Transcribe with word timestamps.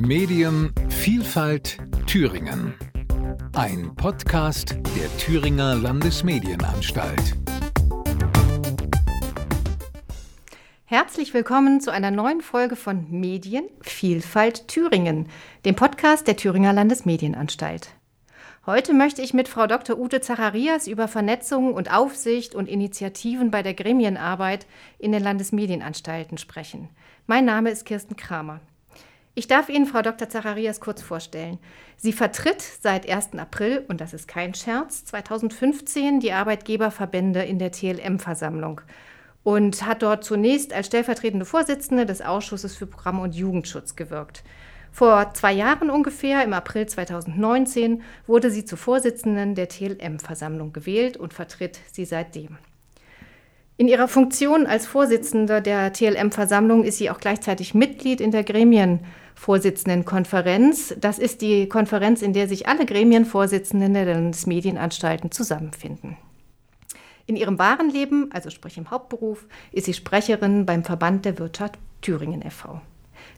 Medienvielfalt 0.00 1.78
Thüringen. 2.06 2.72
Ein 3.54 3.96
Podcast 3.96 4.76
der 4.96 5.18
Thüringer 5.18 5.74
Landesmedienanstalt. 5.74 7.36
Herzlich 10.84 11.34
willkommen 11.34 11.80
zu 11.80 11.90
einer 11.90 12.12
neuen 12.12 12.42
Folge 12.42 12.76
von 12.76 13.10
Medienvielfalt 13.10 14.68
Thüringen, 14.68 15.28
dem 15.64 15.74
Podcast 15.74 16.28
der 16.28 16.36
Thüringer 16.36 16.72
Landesmedienanstalt. 16.72 17.88
Heute 18.66 18.94
möchte 18.94 19.20
ich 19.20 19.34
mit 19.34 19.48
Frau 19.48 19.66
Dr. 19.66 19.98
Ute 19.98 20.20
Zacharias 20.20 20.86
über 20.86 21.08
Vernetzung 21.08 21.74
und 21.74 21.92
Aufsicht 21.92 22.54
und 22.54 22.68
Initiativen 22.68 23.50
bei 23.50 23.64
der 23.64 23.74
Gremienarbeit 23.74 24.66
in 25.00 25.10
den 25.10 25.24
Landesmedienanstalten 25.24 26.38
sprechen. 26.38 26.88
Mein 27.26 27.44
Name 27.44 27.70
ist 27.70 27.84
Kirsten 27.84 28.14
Kramer. 28.14 28.60
Ich 29.38 29.46
darf 29.46 29.68
Ihnen 29.68 29.86
Frau 29.86 30.02
Dr. 30.02 30.28
Zacharias 30.28 30.80
kurz 30.80 31.00
vorstellen. 31.00 31.60
Sie 31.96 32.12
vertritt 32.12 32.60
seit 32.60 33.08
1. 33.08 33.34
April, 33.38 33.84
und 33.86 34.00
das 34.00 34.12
ist 34.12 34.26
kein 34.26 34.52
Scherz, 34.52 35.04
2015 35.04 36.18
die 36.18 36.32
Arbeitgeberverbände 36.32 37.44
in 37.44 37.60
der 37.60 37.70
TLM-Versammlung 37.70 38.80
und 39.44 39.86
hat 39.86 40.02
dort 40.02 40.24
zunächst 40.24 40.72
als 40.72 40.88
stellvertretende 40.88 41.44
Vorsitzende 41.44 42.04
des 42.04 42.20
Ausschusses 42.20 42.74
für 42.74 42.88
Programm 42.88 43.20
und 43.20 43.36
Jugendschutz 43.36 43.94
gewirkt. 43.94 44.42
Vor 44.90 45.32
zwei 45.34 45.52
Jahren 45.52 45.88
ungefähr, 45.88 46.42
im 46.42 46.52
April 46.52 46.86
2019, 46.86 48.02
wurde 48.26 48.50
sie 48.50 48.64
zur 48.64 48.78
Vorsitzenden 48.78 49.54
der 49.54 49.68
TLM-Versammlung 49.68 50.72
gewählt 50.72 51.16
und 51.16 51.32
vertritt 51.32 51.78
sie 51.92 52.06
seitdem. 52.06 52.58
In 53.80 53.86
ihrer 53.86 54.08
Funktion 54.08 54.66
als 54.66 54.88
Vorsitzende 54.88 55.62
der 55.62 55.92
TLM-Versammlung 55.92 56.82
ist 56.82 56.98
sie 56.98 57.10
auch 57.10 57.20
gleichzeitig 57.20 57.74
Mitglied 57.74 58.20
in 58.20 58.32
der 58.32 58.42
Gremienvorsitzendenkonferenz. 59.38 60.94
Das 61.00 61.18
ist 61.18 61.40
die 61.40 61.68
Konferenz, 61.68 62.22
in 62.22 62.32
der 62.32 62.48
sich 62.48 62.68
alle 62.68 62.84
Gremienvorsitzenden 62.84 63.94
der 63.94 64.06
Landesmedienanstalten 64.06 65.30
zusammenfinden. 65.30 66.16
In 67.26 67.36
ihrem 67.36 67.58
wahren 67.58 67.90
Leben, 67.90 68.30
also 68.32 68.50
sprich 68.50 68.78
im 68.78 68.90
Hauptberuf, 68.90 69.46
ist 69.70 69.86
sie 69.86 69.94
Sprecherin 69.94 70.66
beim 70.66 70.82
Verband 70.82 71.24
der 71.24 71.38
Wirtschaft 71.38 71.78
Thüringen 72.00 72.42
e.V. 72.42 72.80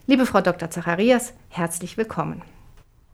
Liebe 0.07 0.25
Frau 0.25 0.41
Dr. 0.41 0.69
Zacharias, 0.69 1.33
herzlich 1.49 1.97
willkommen. 1.97 2.41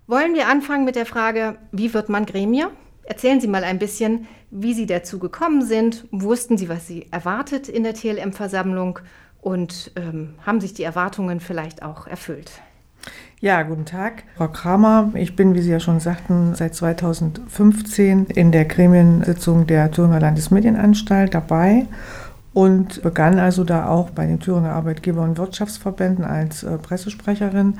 Wollen 0.05 0.33
wir 0.33 0.47
anfangen 0.47 0.85
mit 0.85 0.95
der 0.95 1.05
Frage, 1.05 1.57
wie 1.71 1.93
wird 1.93 2.09
man 2.09 2.25
Gremier? 2.25 2.71
Erzählen 3.03 3.41
Sie 3.41 3.47
mal 3.47 3.63
ein 3.63 3.79
bisschen, 3.79 4.27
wie 4.51 4.73
Sie 4.73 4.85
dazu 4.85 5.19
gekommen 5.19 5.63
sind. 5.63 6.05
Wussten 6.11 6.57
Sie, 6.57 6.69
was 6.69 6.87
Sie 6.87 7.07
erwartet 7.11 7.67
in 7.69 7.83
der 7.83 7.93
TLM-Versammlung 7.93 8.99
und 9.41 9.91
ähm, 9.95 10.35
haben 10.45 10.61
sich 10.61 10.73
die 10.73 10.83
Erwartungen 10.83 11.39
vielleicht 11.39 11.83
auch 11.83 12.07
erfüllt? 12.07 12.61
Ja, 13.39 13.61
guten 13.61 13.85
Tag, 13.85 14.23
Frau 14.35 14.47
Kramer. 14.47 15.11
Ich 15.13 15.35
bin, 15.35 15.53
wie 15.53 15.61
Sie 15.61 15.69
ja 15.69 15.79
schon 15.79 15.99
sagten, 15.99 16.55
seit 16.55 16.73
2015 16.73 18.25
in 18.25 18.51
der 18.51 18.65
Gremiensitzung 18.65 19.67
der 19.67 19.91
Thüringer 19.91 20.19
Landesmedienanstalt 20.19 21.35
dabei 21.35 21.85
und 22.55 23.03
begann 23.03 23.37
also 23.37 23.63
da 23.63 23.89
auch 23.89 24.09
bei 24.09 24.25
den 24.25 24.39
Thüringer 24.39 24.73
Arbeitgeber- 24.73 25.21
und 25.21 25.37
Wirtschaftsverbänden 25.37 26.25
als 26.25 26.63
äh, 26.63 26.79
Pressesprecherin 26.79 27.75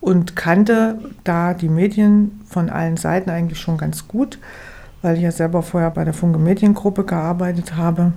und 0.00 0.36
kannte 0.36 1.00
da 1.24 1.52
die 1.52 1.68
Medien 1.68 2.40
von 2.46 2.70
allen 2.70 2.96
Seiten 2.96 3.28
eigentlich 3.28 3.58
schon 3.58 3.78
ganz 3.78 4.06
gut, 4.06 4.38
weil 5.02 5.16
ich 5.16 5.22
ja 5.22 5.32
selber 5.32 5.64
vorher 5.64 5.90
bei 5.90 6.04
der 6.04 6.14
Funke 6.14 6.38
Mediengruppe 6.38 7.02
gearbeitet 7.02 7.74
habe. 7.74 8.12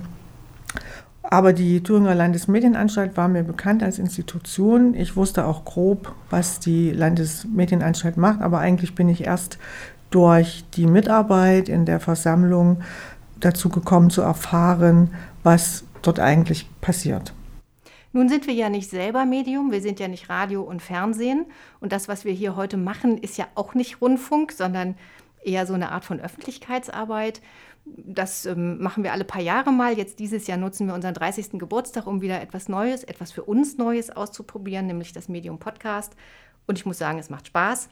Aber 1.28 1.52
die 1.52 1.82
Thüringer 1.82 2.14
Landesmedienanstalt 2.14 3.16
war 3.16 3.28
mir 3.28 3.42
bekannt 3.42 3.82
als 3.82 3.98
Institution. 3.98 4.94
Ich 4.94 5.16
wusste 5.16 5.46
auch 5.46 5.64
grob, 5.64 6.14
was 6.30 6.60
die 6.60 6.92
Landesmedienanstalt 6.92 8.16
macht, 8.16 8.40
aber 8.40 8.60
eigentlich 8.60 8.94
bin 8.94 9.08
ich 9.08 9.24
erst 9.24 9.58
durch 10.10 10.64
die 10.74 10.86
Mitarbeit 10.86 11.68
in 11.68 11.84
der 11.84 11.98
Versammlung 11.98 12.82
dazu 13.40 13.68
gekommen 13.68 14.10
zu 14.10 14.22
erfahren, 14.22 15.10
was 15.42 15.84
dort 16.02 16.20
eigentlich 16.20 16.68
passiert. 16.80 17.32
Nun 18.12 18.28
sind 18.28 18.46
wir 18.46 18.54
ja 18.54 18.70
nicht 18.70 18.88
selber 18.88 19.26
Medium, 19.26 19.72
wir 19.72 19.82
sind 19.82 20.00
ja 20.00 20.08
nicht 20.08 20.30
Radio 20.30 20.62
und 20.62 20.80
Fernsehen. 20.80 21.44
Und 21.80 21.92
das, 21.92 22.08
was 22.08 22.24
wir 22.24 22.32
hier 22.32 22.56
heute 22.56 22.76
machen, 22.76 23.18
ist 23.18 23.36
ja 23.36 23.46
auch 23.56 23.74
nicht 23.74 24.00
Rundfunk, 24.00 24.52
sondern 24.52 24.94
eher 25.44 25.66
so 25.66 25.74
eine 25.74 25.92
Art 25.92 26.04
von 26.04 26.20
Öffentlichkeitsarbeit. 26.20 27.42
Das 27.86 28.46
ähm, 28.46 28.82
machen 28.82 29.04
wir 29.04 29.12
alle 29.12 29.24
paar 29.24 29.40
Jahre 29.40 29.72
mal. 29.72 29.96
Jetzt 29.96 30.18
dieses 30.18 30.46
Jahr 30.46 30.58
nutzen 30.58 30.88
wir 30.88 30.94
unseren 30.94 31.14
30. 31.14 31.52
Geburtstag, 31.52 32.06
um 32.06 32.20
wieder 32.20 32.40
etwas 32.40 32.68
Neues, 32.68 33.04
etwas 33.04 33.30
für 33.30 33.44
uns 33.44 33.78
Neues 33.78 34.10
auszuprobieren, 34.10 34.86
nämlich 34.86 35.12
das 35.12 35.28
Medium 35.28 35.58
Podcast. 35.58 36.14
Und 36.66 36.78
ich 36.78 36.86
muss 36.86 36.98
sagen, 36.98 37.18
es 37.18 37.30
macht 37.30 37.46
Spaß. 37.46 37.88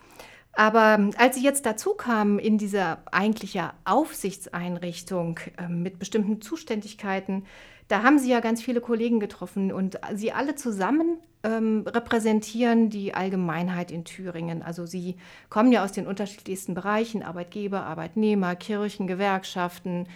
Aber 0.53 0.94
ähm, 0.94 1.10
als 1.16 1.37
Sie 1.37 1.44
jetzt 1.44 1.66
dazu 1.66 1.94
kamen 1.94 2.38
in 2.38 2.59
dieser 2.59 2.99
eigentlich 3.10 3.60
Aufsichtseinrichtung 3.84 5.41
äh, 5.59 5.69
mit 5.69 5.99
bestimmten 5.99 6.41
Zuständigkeiten, 6.41 7.44
da 7.89 8.03
haben 8.03 8.19
Sie 8.19 8.31
ja 8.31 8.41
ganz 8.41 8.62
viele 8.62 8.81
Kollegen 8.81 9.21
getroffen 9.21 9.72
und 9.72 9.99
Sie 10.15 10.33
alle 10.33 10.55
zusammen 10.55 11.19
ähm, 11.43 11.84
repräsentieren 11.87 12.89
die 12.89 13.15
Allgemeinheit 13.15 13.91
in 13.91 14.05
Thüringen. 14.05 14.62
Also 14.62 14.87
Sie 14.87 15.17
kommen 15.50 15.71
ja 15.71 15.84
aus 15.84 15.93
den 15.93 16.06
unterschiedlichsten 16.06 16.75
Bereichen, 16.75 17.22
Arbeitgeber, 17.22 17.84
Arbeitnehmer, 17.84 18.56
Kirchen, 18.56 19.06
Gewerkschaften, 19.06 20.06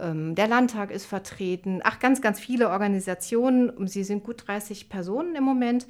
ähm, 0.00 0.34
der 0.34 0.48
Landtag 0.48 0.90
ist 0.90 1.06
vertreten, 1.06 1.80
ach, 1.84 1.98
ganz, 1.98 2.22
ganz 2.22 2.40
viele 2.40 2.70
Organisationen. 2.70 3.86
Sie 3.86 4.04
sind 4.04 4.24
gut 4.24 4.44
30 4.46 4.88
Personen 4.88 5.34
im 5.34 5.44
Moment. 5.44 5.86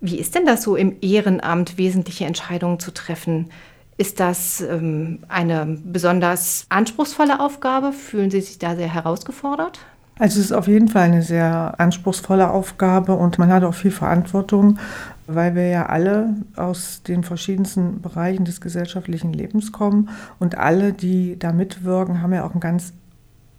Wie 0.00 0.18
ist 0.18 0.34
denn 0.34 0.46
das 0.46 0.62
so 0.62 0.76
im 0.76 0.96
Ehrenamt, 1.00 1.78
wesentliche 1.78 2.24
Entscheidungen 2.24 2.80
zu 2.80 2.92
treffen? 2.92 3.50
Ist 3.98 4.20
das 4.20 4.60
ähm, 4.62 5.20
eine 5.28 5.78
besonders 5.84 6.66
anspruchsvolle 6.70 7.40
Aufgabe? 7.40 7.92
Fühlen 7.92 8.30
Sie 8.30 8.40
sich 8.40 8.58
da 8.58 8.74
sehr 8.74 8.92
herausgefordert? 8.92 9.78
Also 10.22 10.38
es 10.38 10.46
ist 10.46 10.52
auf 10.52 10.68
jeden 10.68 10.86
Fall 10.86 11.02
eine 11.02 11.22
sehr 11.22 11.74
anspruchsvolle 11.78 12.48
Aufgabe 12.48 13.16
und 13.16 13.40
man 13.40 13.52
hat 13.52 13.64
auch 13.64 13.74
viel 13.74 13.90
Verantwortung, 13.90 14.78
weil 15.26 15.56
wir 15.56 15.66
ja 15.66 15.86
alle 15.86 16.36
aus 16.54 17.02
den 17.02 17.24
verschiedensten 17.24 18.00
Bereichen 18.00 18.44
des 18.44 18.60
gesellschaftlichen 18.60 19.32
Lebens 19.32 19.72
kommen 19.72 20.10
und 20.38 20.56
alle, 20.56 20.92
die 20.92 21.36
da 21.40 21.50
mitwirken, 21.50 22.22
haben 22.22 22.32
ja 22.32 22.44
auch 22.44 22.52
einen 22.52 22.60
ganz 22.60 22.92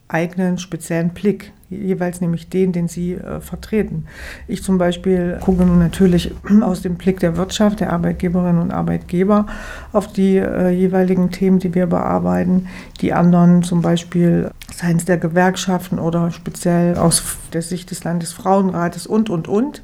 eigenen 0.07 0.57
speziellen 0.57 1.09
Blick, 1.09 1.51
jeweils 1.75 2.21
nämlich 2.21 2.49
den, 2.49 2.71
den 2.71 2.87
Sie 2.87 3.13
äh, 3.13 3.41
vertreten. 3.41 4.05
Ich 4.47 4.63
zum 4.63 4.77
Beispiel 4.77 5.39
gucke 5.41 5.65
natürlich 5.65 6.31
aus 6.61 6.81
dem 6.81 6.95
Blick 6.95 7.19
der 7.19 7.37
Wirtschaft, 7.37 7.79
der 7.79 7.91
Arbeitgeberinnen 7.91 8.61
und 8.61 8.71
Arbeitgeber 8.71 9.47
auf 9.91 10.07
die 10.07 10.37
äh, 10.37 10.69
jeweiligen 10.69 11.31
Themen, 11.31 11.59
die 11.59 11.73
wir 11.75 11.87
bearbeiten. 11.87 12.67
Die 13.01 13.13
anderen 13.13 13.63
zum 13.63 13.81
Beispiel 13.81 14.51
seien 14.73 14.97
es 14.97 15.05
der 15.05 15.17
Gewerkschaften 15.17 15.99
oder 15.99 16.31
speziell 16.31 16.97
aus 16.97 17.23
der 17.53 17.61
Sicht 17.61 17.91
des 17.91 18.03
Landesfrauenrates 18.03 19.07
und, 19.07 19.29
und, 19.29 19.47
und. 19.47 19.81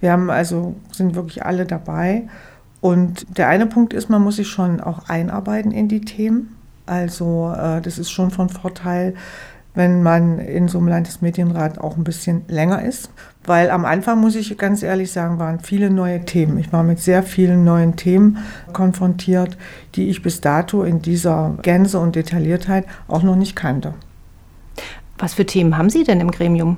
Wir 0.00 0.12
haben 0.12 0.30
also, 0.30 0.76
sind 0.92 1.14
wirklich 1.14 1.44
alle 1.44 1.66
dabei. 1.66 2.24
Und 2.80 3.38
der 3.38 3.48
eine 3.48 3.66
Punkt 3.66 3.94
ist, 3.94 4.10
man 4.10 4.22
muss 4.22 4.36
sich 4.36 4.48
schon 4.48 4.80
auch 4.80 5.08
einarbeiten 5.08 5.70
in 5.70 5.88
die 5.88 6.02
Themen. 6.02 6.54
Also 6.86 7.50
äh, 7.56 7.80
das 7.80 7.98
ist 7.98 8.10
schon 8.10 8.30
von 8.30 8.50
Vorteil, 8.50 9.14
wenn 9.74 10.02
man 10.02 10.38
in 10.38 10.68
so 10.68 10.78
einem 10.78 10.88
Landesmedienrat 10.88 11.78
auch 11.78 11.96
ein 11.96 12.04
bisschen 12.04 12.42
länger 12.48 12.84
ist. 12.84 13.10
Weil 13.44 13.70
am 13.70 13.84
Anfang, 13.84 14.20
muss 14.20 14.36
ich 14.36 14.56
ganz 14.56 14.82
ehrlich 14.82 15.10
sagen, 15.12 15.38
waren 15.38 15.60
viele 15.60 15.90
neue 15.90 16.24
Themen. 16.24 16.58
Ich 16.58 16.72
war 16.72 16.82
mit 16.82 17.00
sehr 17.00 17.22
vielen 17.22 17.64
neuen 17.64 17.96
Themen 17.96 18.38
konfrontiert, 18.72 19.58
die 19.94 20.08
ich 20.08 20.22
bis 20.22 20.40
dato 20.40 20.82
in 20.84 21.02
dieser 21.02 21.58
Gänze 21.62 21.98
und 21.98 22.16
Detailliertheit 22.16 22.86
auch 23.08 23.22
noch 23.22 23.36
nicht 23.36 23.56
kannte. 23.56 23.94
Was 25.18 25.34
für 25.34 25.46
Themen 25.46 25.76
haben 25.76 25.90
Sie 25.90 26.04
denn 26.04 26.20
im 26.20 26.30
Gremium? 26.30 26.76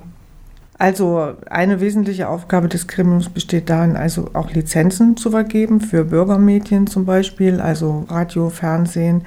Also 0.78 1.32
eine 1.48 1.80
wesentliche 1.80 2.28
Aufgabe 2.28 2.68
des 2.68 2.86
Gremiums 2.86 3.30
besteht 3.30 3.70
darin, 3.70 3.96
also 3.96 4.30
auch 4.34 4.50
Lizenzen 4.50 5.16
zu 5.16 5.30
vergeben 5.30 5.80
für 5.80 6.04
Bürgermedien 6.04 6.86
zum 6.86 7.06
Beispiel, 7.06 7.60
also 7.60 8.04
Radio, 8.08 8.50
Fernsehen 8.50 9.22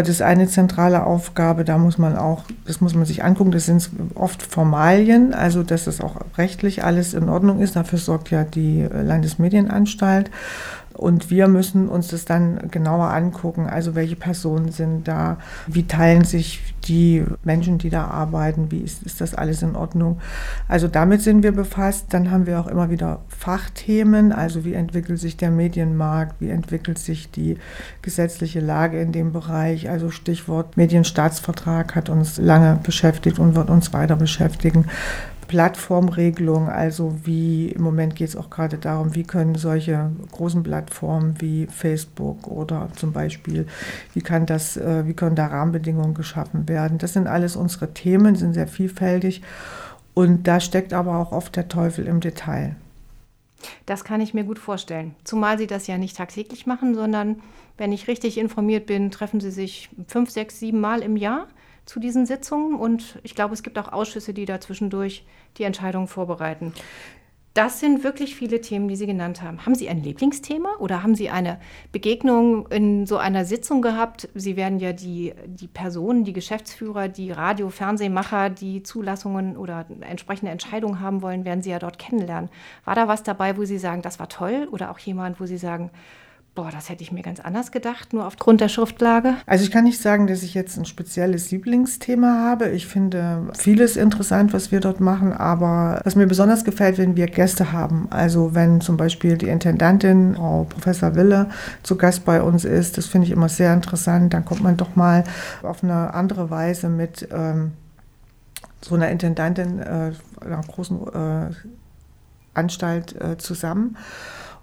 das 0.00 0.08
ist 0.08 0.22
eine 0.22 0.48
zentrale 0.48 1.04
Aufgabe, 1.04 1.64
da 1.64 1.76
muss 1.76 1.98
man 1.98 2.16
auch, 2.16 2.44
das 2.66 2.80
muss 2.80 2.94
man 2.94 3.04
sich 3.04 3.24
angucken, 3.24 3.50
das 3.50 3.66
sind 3.66 3.90
oft 4.14 4.42
Formalien, 4.42 5.34
also 5.34 5.62
dass 5.62 5.84
das 5.84 6.00
auch 6.00 6.16
rechtlich 6.38 6.82
alles 6.82 7.12
in 7.12 7.28
Ordnung 7.28 7.60
ist. 7.60 7.76
Dafür 7.76 7.98
sorgt 7.98 8.30
ja 8.30 8.44
die 8.44 8.82
Landesmedienanstalt. 8.90 10.30
Und 10.94 11.30
wir 11.30 11.48
müssen 11.48 11.88
uns 11.88 12.08
das 12.08 12.24
dann 12.24 12.70
genauer 12.70 13.10
angucken. 13.10 13.66
Also 13.66 13.94
welche 13.94 14.16
Personen 14.16 14.70
sind 14.70 15.08
da? 15.08 15.38
Wie 15.66 15.86
teilen 15.86 16.24
sich 16.24 16.74
die 16.84 17.24
Menschen, 17.44 17.78
die 17.78 17.90
da 17.90 18.06
arbeiten? 18.06 18.70
Wie 18.70 18.80
ist, 18.80 19.02
ist 19.02 19.20
das 19.20 19.34
alles 19.34 19.62
in 19.62 19.76
Ordnung? 19.76 20.20
Also 20.68 20.88
damit 20.88 21.22
sind 21.22 21.42
wir 21.42 21.52
befasst. 21.52 22.06
Dann 22.10 22.30
haben 22.30 22.46
wir 22.46 22.60
auch 22.60 22.66
immer 22.66 22.90
wieder 22.90 23.20
Fachthemen. 23.28 24.32
Also 24.32 24.64
wie 24.64 24.74
entwickelt 24.74 25.18
sich 25.18 25.36
der 25.36 25.50
Medienmarkt? 25.50 26.40
Wie 26.40 26.50
entwickelt 26.50 26.98
sich 26.98 27.30
die 27.30 27.58
gesetzliche 28.02 28.60
Lage 28.60 29.00
in 29.00 29.12
dem 29.12 29.32
Bereich? 29.32 29.88
Also 29.88 30.10
Stichwort 30.10 30.76
Medienstaatsvertrag 30.76 31.94
hat 31.94 32.08
uns 32.08 32.38
lange 32.38 32.78
beschäftigt 32.82 33.38
und 33.38 33.54
wird 33.54 33.70
uns 33.70 33.92
weiter 33.92 34.16
beschäftigen. 34.16 34.86
Plattformregelung, 35.52 36.70
also 36.70 37.14
wie 37.24 37.68
im 37.68 37.82
Moment 37.82 38.16
geht 38.16 38.30
es 38.30 38.36
auch 38.36 38.48
gerade 38.48 38.78
darum, 38.78 39.14
wie 39.14 39.22
können 39.22 39.54
solche 39.54 40.10
großen 40.30 40.62
Plattformen 40.62 41.38
wie 41.42 41.66
Facebook 41.66 42.48
oder 42.48 42.88
zum 42.96 43.12
Beispiel, 43.12 43.66
wie 44.14 44.22
kann 44.22 44.46
das, 44.46 44.78
äh, 44.78 45.06
wie 45.06 45.12
können 45.12 45.36
da 45.36 45.48
Rahmenbedingungen 45.48 46.14
geschaffen 46.14 46.70
werden. 46.70 46.96
Das 46.96 47.12
sind 47.12 47.26
alles 47.26 47.54
unsere 47.54 47.92
Themen, 47.92 48.34
sind 48.34 48.54
sehr 48.54 48.66
vielfältig 48.66 49.42
und 50.14 50.48
da 50.48 50.58
steckt 50.58 50.94
aber 50.94 51.18
auch 51.18 51.32
oft 51.32 51.54
der 51.54 51.68
Teufel 51.68 52.06
im 52.06 52.20
Detail. 52.20 52.74
Das 53.84 54.04
kann 54.04 54.22
ich 54.22 54.32
mir 54.32 54.44
gut 54.44 54.58
vorstellen. 54.58 55.14
Zumal 55.22 55.58
Sie 55.58 55.66
das 55.66 55.86
ja 55.86 55.98
nicht 55.98 56.16
tagtäglich 56.16 56.64
machen, 56.64 56.94
sondern 56.94 57.42
wenn 57.76 57.92
ich 57.92 58.08
richtig 58.08 58.38
informiert 58.38 58.86
bin, 58.86 59.10
treffen 59.10 59.40
Sie 59.40 59.50
sich 59.50 59.90
fünf, 60.08 60.30
sechs, 60.30 60.58
sieben 60.58 60.80
Mal 60.80 61.02
im 61.02 61.18
Jahr 61.18 61.46
zu 61.84 62.00
diesen 62.00 62.26
Sitzungen. 62.26 62.74
Und 62.78 63.18
ich 63.22 63.34
glaube, 63.34 63.54
es 63.54 63.62
gibt 63.62 63.78
auch 63.78 63.92
Ausschüsse, 63.92 64.34
die 64.34 64.44
da 64.44 64.60
zwischendurch 64.60 65.24
die 65.58 65.64
Entscheidungen 65.64 66.08
vorbereiten. 66.08 66.72
Das 67.54 67.80
sind 67.80 68.02
wirklich 68.02 68.34
viele 68.34 68.62
Themen, 68.62 68.88
die 68.88 68.96
Sie 68.96 69.04
genannt 69.04 69.42
haben. 69.42 69.66
Haben 69.66 69.74
Sie 69.74 69.86
ein 69.90 70.02
Lieblingsthema 70.02 70.70
oder 70.78 71.02
haben 71.02 71.14
Sie 71.14 71.28
eine 71.28 71.60
Begegnung 71.92 72.66
in 72.68 73.04
so 73.04 73.18
einer 73.18 73.44
Sitzung 73.44 73.82
gehabt? 73.82 74.30
Sie 74.34 74.56
werden 74.56 74.78
ja 74.78 74.94
die, 74.94 75.34
die 75.44 75.68
Personen, 75.68 76.24
die 76.24 76.32
Geschäftsführer, 76.32 77.08
die 77.08 77.30
Radio-, 77.30 77.68
Fernsehmacher, 77.68 78.48
die 78.48 78.82
Zulassungen 78.82 79.58
oder 79.58 79.84
entsprechende 80.00 80.50
Entscheidungen 80.50 81.00
haben 81.00 81.20
wollen, 81.20 81.44
werden 81.44 81.60
Sie 81.60 81.68
ja 81.68 81.78
dort 81.78 81.98
kennenlernen. 81.98 82.48
War 82.86 82.94
da 82.94 83.06
was 83.06 83.22
dabei, 83.22 83.58
wo 83.58 83.66
Sie 83.66 83.78
sagen, 83.78 84.00
das 84.00 84.18
war 84.18 84.30
toll? 84.30 84.66
Oder 84.72 84.90
auch 84.90 84.98
jemand, 84.98 85.38
wo 85.38 85.44
Sie 85.44 85.58
sagen, 85.58 85.90
Boah, 86.54 86.68
das 86.70 86.90
hätte 86.90 87.02
ich 87.02 87.12
mir 87.12 87.22
ganz 87.22 87.40
anders 87.40 87.72
gedacht, 87.72 88.12
nur 88.12 88.26
aufgrund 88.26 88.60
der 88.60 88.68
Schriftlage. 88.68 89.36
Also 89.46 89.64
ich 89.64 89.70
kann 89.70 89.84
nicht 89.84 89.98
sagen, 89.98 90.26
dass 90.26 90.42
ich 90.42 90.52
jetzt 90.52 90.76
ein 90.76 90.84
spezielles 90.84 91.50
Lieblingsthema 91.50 92.44
habe. 92.44 92.68
Ich 92.68 92.86
finde 92.86 93.48
vieles 93.58 93.96
interessant, 93.96 94.52
was 94.52 94.70
wir 94.70 94.80
dort 94.80 95.00
machen, 95.00 95.32
aber 95.32 96.02
was 96.04 96.14
mir 96.14 96.26
besonders 96.26 96.64
gefällt, 96.64 96.98
wenn 96.98 97.16
wir 97.16 97.26
Gäste 97.26 97.72
haben. 97.72 98.06
Also 98.10 98.54
wenn 98.54 98.82
zum 98.82 98.98
Beispiel 98.98 99.38
die 99.38 99.48
Intendantin, 99.48 100.34
Frau 100.34 100.64
Professor 100.64 101.14
Wille, 101.14 101.48
zu 101.82 101.96
Gast 101.96 102.26
bei 102.26 102.42
uns 102.42 102.66
ist, 102.66 102.98
das 102.98 103.06
finde 103.06 103.28
ich 103.28 103.32
immer 103.32 103.48
sehr 103.48 103.72
interessant. 103.72 104.34
Dann 104.34 104.44
kommt 104.44 104.62
man 104.62 104.76
doch 104.76 104.94
mal 104.94 105.24
auf 105.62 105.82
eine 105.82 106.12
andere 106.12 106.50
Weise 106.50 106.90
mit 106.90 107.26
ähm, 107.32 107.72
so 108.82 108.94
einer 108.94 109.08
Intendantin 109.08 109.78
äh, 109.78 110.12
einer 110.44 110.60
großen 110.68 111.00
äh, 111.14 111.50
Anstalt 112.52 113.18
äh, 113.18 113.38
zusammen. 113.38 113.96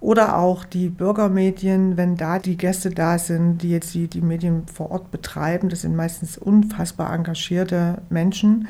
Oder 0.01 0.37
auch 0.37 0.63
die 0.63 0.89
Bürgermedien, 0.89 1.97
wenn 1.97 2.15
da 2.15 2.39
die 2.39 2.55
Gäste 2.55 2.89
da 2.89 3.17
sind, 3.17 3.61
die 3.61 3.71
jetzt 3.71 3.93
die, 3.93 4.07
die 4.07 4.21
Medien 4.21 4.65
vor 4.67 4.91
Ort 4.91 5.11
betreiben. 5.11 5.69
Das 5.69 5.81
sind 5.81 5.95
meistens 5.95 6.37
unfassbar 6.37 7.13
engagierte 7.13 8.01
Menschen, 8.09 8.67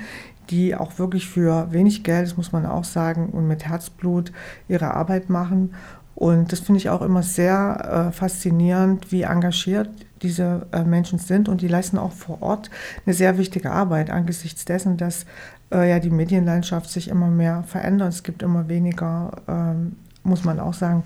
die 0.50 0.76
auch 0.76 0.98
wirklich 0.98 1.28
für 1.28 1.72
wenig 1.72 2.04
Geld, 2.04 2.26
das 2.26 2.38
muss 2.38 2.52
man 2.52 2.66
auch 2.66 2.84
sagen, 2.84 3.30
und 3.30 3.48
mit 3.48 3.68
Herzblut 3.68 4.32
ihre 4.68 4.96
Arbeit 4.96 5.30
machen. 5.30 5.76
Und 6.16 6.52
das 6.52 6.60
finde 6.60 6.80
ich 6.80 6.90
auch 6.90 7.02
immer 7.02 7.24
sehr 7.24 8.10
äh, 8.10 8.12
faszinierend, 8.12 9.12
wie 9.12 9.22
engagiert 9.22 9.90
diese 10.22 10.68
äh, 10.74 10.84
Menschen 10.84 11.20
sind. 11.20 11.48
Und 11.48 11.62
die 11.62 11.68
leisten 11.68 11.98
auch 11.98 12.12
vor 12.12 12.42
Ort 12.42 12.70
eine 13.06 13.14
sehr 13.14 13.38
wichtige 13.38 13.72
Arbeit 13.72 14.10
angesichts 14.10 14.66
dessen, 14.66 14.98
dass 14.98 15.26
äh, 15.72 15.90
ja 15.90 16.00
die 16.00 16.10
Medienlandschaft 16.10 16.90
sich 16.90 17.08
immer 17.08 17.28
mehr 17.28 17.64
verändert. 17.64 18.10
Es 18.10 18.24
gibt 18.24 18.44
immer 18.44 18.68
weniger 18.68 19.32
ähm, 19.48 19.96
muss 20.24 20.44
man 20.44 20.60
auch 20.60 20.74
sagen, 20.74 21.04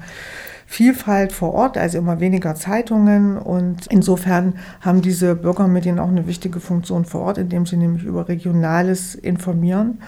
Vielfalt 0.66 1.34
vor 1.34 1.54
Ort, 1.54 1.78
also 1.78 2.00
immer 2.00 2.20
weniger 2.20 2.56
Zeitungen. 2.56 3.38
Und 3.38 3.86
insofern 3.88 4.56
haben 4.82 5.04
diese 5.04 5.36
Bürgermedien 5.36 6.00
auch 6.00 6.08
eine 6.08 6.26
wichtige 6.26 6.60
Funktion 6.60 7.06
vor 7.06 7.22
Ort, 7.22 7.38
indem 7.38 7.68
sie 7.68 7.78
nämlich 7.78 8.04
über 8.04 8.28
Regionales 8.28 9.14
informieren. 9.14 10.00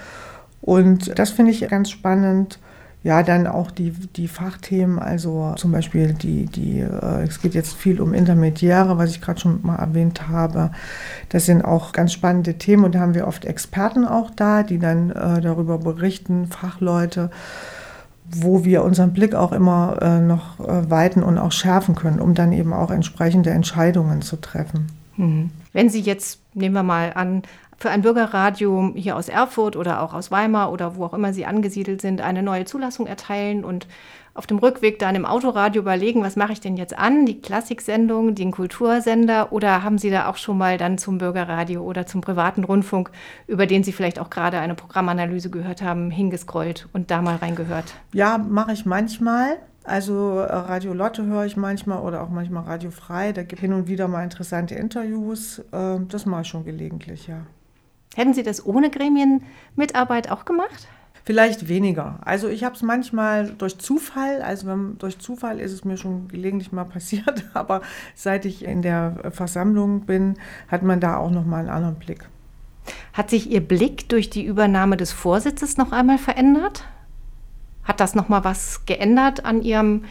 Und 0.62 1.20
das 1.20 1.30
finde 1.30 1.52
ich 1.52 1.68
ganz 1.68 1.92
spannend. 1.92 2.60
Ja, 3.04 3.22
dann 3.22 3.46
auch 3.46 3.70
die, 3.70 3.92
die 3.92 4.28
Fachthemen, 4.28 4.98
also 4.98 5.54
zum 5.58 5.72
Beispiel 5.72 6.14
die, 6.14 6.48
die, 6.48 6.80
äh, 6.80 7.22
es 7.22 7.40
geht 7.40 7.54
jetzt 7.54 7.76
viel 7.76 8.02
um 8.02 8.16
Intermediäre, 8.16 8.98
was 8.98 9.12
ich 9.12 9.22
gerade 9.22 9.40
schon 9.40 9.60
mal 9.62 9.76
erwähnt 9.76 10.28
habe. 10.28 10.72
Das 11.30 11.46
sind 11.46 11.64
auch 11.64 11.92
ganz 11.92 12.14
spannende 12.14 12.56
Themen 12.56 12.84
und 12.84 12.96
da 12.96 13.02
haben 13.02 13.14
wir 13.14 13.28
oft 13.28 13.46
Experten 13.46 14.08
auch 14.08 14.32
da, 14.32 14.64
die 14.64 14.80
dann 14.80 15.12
äh, 15.12 15.40
darüber 15.40 15.78
berichten, 15.78 16.48
Fachleute 16.48 17.30
wo 18.32 18.66
wir 18.66 18.84
unseren 18.84 19.14
Blick 19.14 19.36
auch 19.36 19.52
immer 19.52 19.98
äh, 20.02 20.20
noch 20.20 20.60
äh, 20.60 20.90
weiten 20.90 21.24
und 21.24 21.38
auch 21.38 21.52
schärfen 21.52 21.96
können, 21.96 22.20
um 22.20 22.34
dann 22.34 22.52
eben 22.52 22.74
auch 22.74 22.92
entsprechende 22.92 23.52
Entscheidungen 23.52 24.22
zu 24.22 24.38
treffen. 24.38 24.88
Mhm. 25.18 25.52
Wenn 25.74 25.90
Sie 25.90 26.02
jetzt, 26.02 26.40
nehmen 26.54 26.76
wir 26.76 26.84
mal 26.84 27.14
an, 27.14 27.44
für 27.78 27.90
ein 27.90 28.02
Bürgerradio 28.02 28.94
hier 28.96 29.16
aus 29.18 29.28
Erfurt 29.28 29.76
oder 29.76 30.02
auch 30.02 30.14
aus 30.14 30.32
Weimar 30.32 30.72
oder 30.72 30.96
wo 30.96 31.06
auch 31.06 31.14
immer 31.14 31.34
Sie 31.34 31.46
angesiedelt 31.46 32.02
sind, 32.02 32.22
eine 32.22 32.42
neue 32.42 32.66
Zulassung 32.66 33.06
erteilen 33.06 33.66
und 33.66 33.88
auf 34.36 34.46
dem 34.46 34.58
Rückweg 34.58 35.00
dann 35.00 35.16
im 35.16 35.26
Autoradio 35.26 35.82
überlegen, 35.82 36.22
was 36.22 36.36
mache 36.36 36.52
ich 36.52 36.60
denn 36.60 36.76
jetzt 36.76 36.96
an? 36.98 37.26
Die 37.26 37.42
Klassiksendung, 37.42 38.36
den 38.36 38.52
Kultursender 38.52 39.54
oder 39.54 39.82
haben 39.82 39.98
Sie 39.98 40.10
da 40.10 40.30
auch 40.30 40.36
schon 40.36 40.58
mal 40.58 40.78
dann 40.78 40.98
zum 40.98 41.18
Bürgerradio 41.18 41.82
oder 41.82 42.06
zum 42.06 42.20
privaten 42.20 42.66
Rundfunk, 42.66 43.12
über 43.48 43.66
den 43.66 43.84
Sie 43.84 43.94
vielleicht 43.94 44.20
auch 44.20 44.30
gerade 44.30 44.60
eine 44.60 44.76
Programmanalyse 44.76 45.50
gehört 45.50 45.82
haben, 45.82 46.12
hingescrollt 46.12 46.90
und 46.92 47.12
da 47.12 47.22
mal 47.22 47.38
reingehört? 47.38 47.96
Ja, 48.12 48.38
mache 48.38 48.74
ich 48.74 48.86
manchmal. 48.86 49.58
Also 49.86 50.40
äh, 50.40 50.54
Radio 50.54 50.94
Lotte 50.94 51.26
höre 51.26 51.46
ich 51.46 51.56
manchmal 51.56 52.02
oder 52.02 52.22
auch 52.22 52.30
manchmal 52.30 52.64
Radio 52.64 52.92
Frei. 52.92 53.32
Da 53.32 53.44
gibt 53.44 53.62
hin 53.62 53.72
und 53.72 53.88
wieder 53.88 54.10
mal 54.10 54.24
interessante 54.24 54.76
Interviews. 54.76 55.64
Ähm, 55.72 56.10
das 56.10 56.26
mache 56.26 56.42
ich 56.42 56.48
schon 56.50 56.66
gelegentlich, 56.66 57.28
ja. 57.28 57.46
Hätten 58.16 58.34
Sie 58.34 58.44
das 58.44 58.66
ohne 58.66 58.90
Gremienmitarbeit 58.90 60.30
auch 60.30 60.44
gemacht? 60.44 60.90
Vielleicht 61.26 61.68
weniger. 61.68 62.20
Also 62.24 62.48
ich 62.48 62.64
habe 62.64 62.76
es 62.76 62.84
manchmal 62.84 63.50
durch 63.58 63.80
Zufall, 63.80 64.44
also 64.44 64.68
wenn, 64.68 65.00
durch 65.00 65.18
Zufall 65.18 65.60
ist 65.60 65.72
es 65.72 65.84
mir 65.84 65.98
schon 65.98 66.28
gelegentlich 66.28 66.72
mal 66.72 66.84
passiert, 66.84 67.46
aber 67.56 67.82
seit 68.14 68.46
ich 68.46 68.64
in 68.64 68.84
der 68.84 69.32
Versammlung 69.32 70.02
bin, 70.02 70.36
hat 70.68 70.84
man 70.84 71.00
da 71.00 71.18
auch 71.18 71.32
noch 71.32 71.46
mal 71.46 71.62
einen 71.62 71.70
anderen 71.70 71.96
Blick. 71.96 72.30
Hat 73.14 73.32
sich 73.32 73.50
Ihr 73.50 73.62
Blick 73.62 74.08
durch 74.10 74.30
die 74.30 74.46
Übernahme 74.46 74.98
des 74.98 75.12
Vorsitzes 75.12 75.78
noch 75.78 75.92
einmal 75.92 76.20
verändert? 76.20 76.84
Hat 77.84 78.00
das 78.00 78.14
noch 78.14 78.30
mal 78.30 78.44
was 78.44 78.86
geändert 78.86 79.46
an 79.46 79.64
Ihrem 79.64 80.04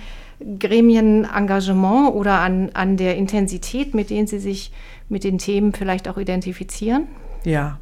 Gremienengagement 0.58 2.12
oder 2.12 2.40
an, 2.40 2.70
an 2.74 2.96
der 2.96 3.16
Intensität, 3.16 3.94
mit 3.94 4.10
denen 4.10 4.26
Sie 4.26 4.40
sich 4.40 4.72
mit 5.08 5.22
den 5.22 5.38
Themen 5.38 5.74
vielleicht 5.74 6.08
auch 6.08 6.18
identifizieren? 6.18 7.06
Ja, 7.44 7.78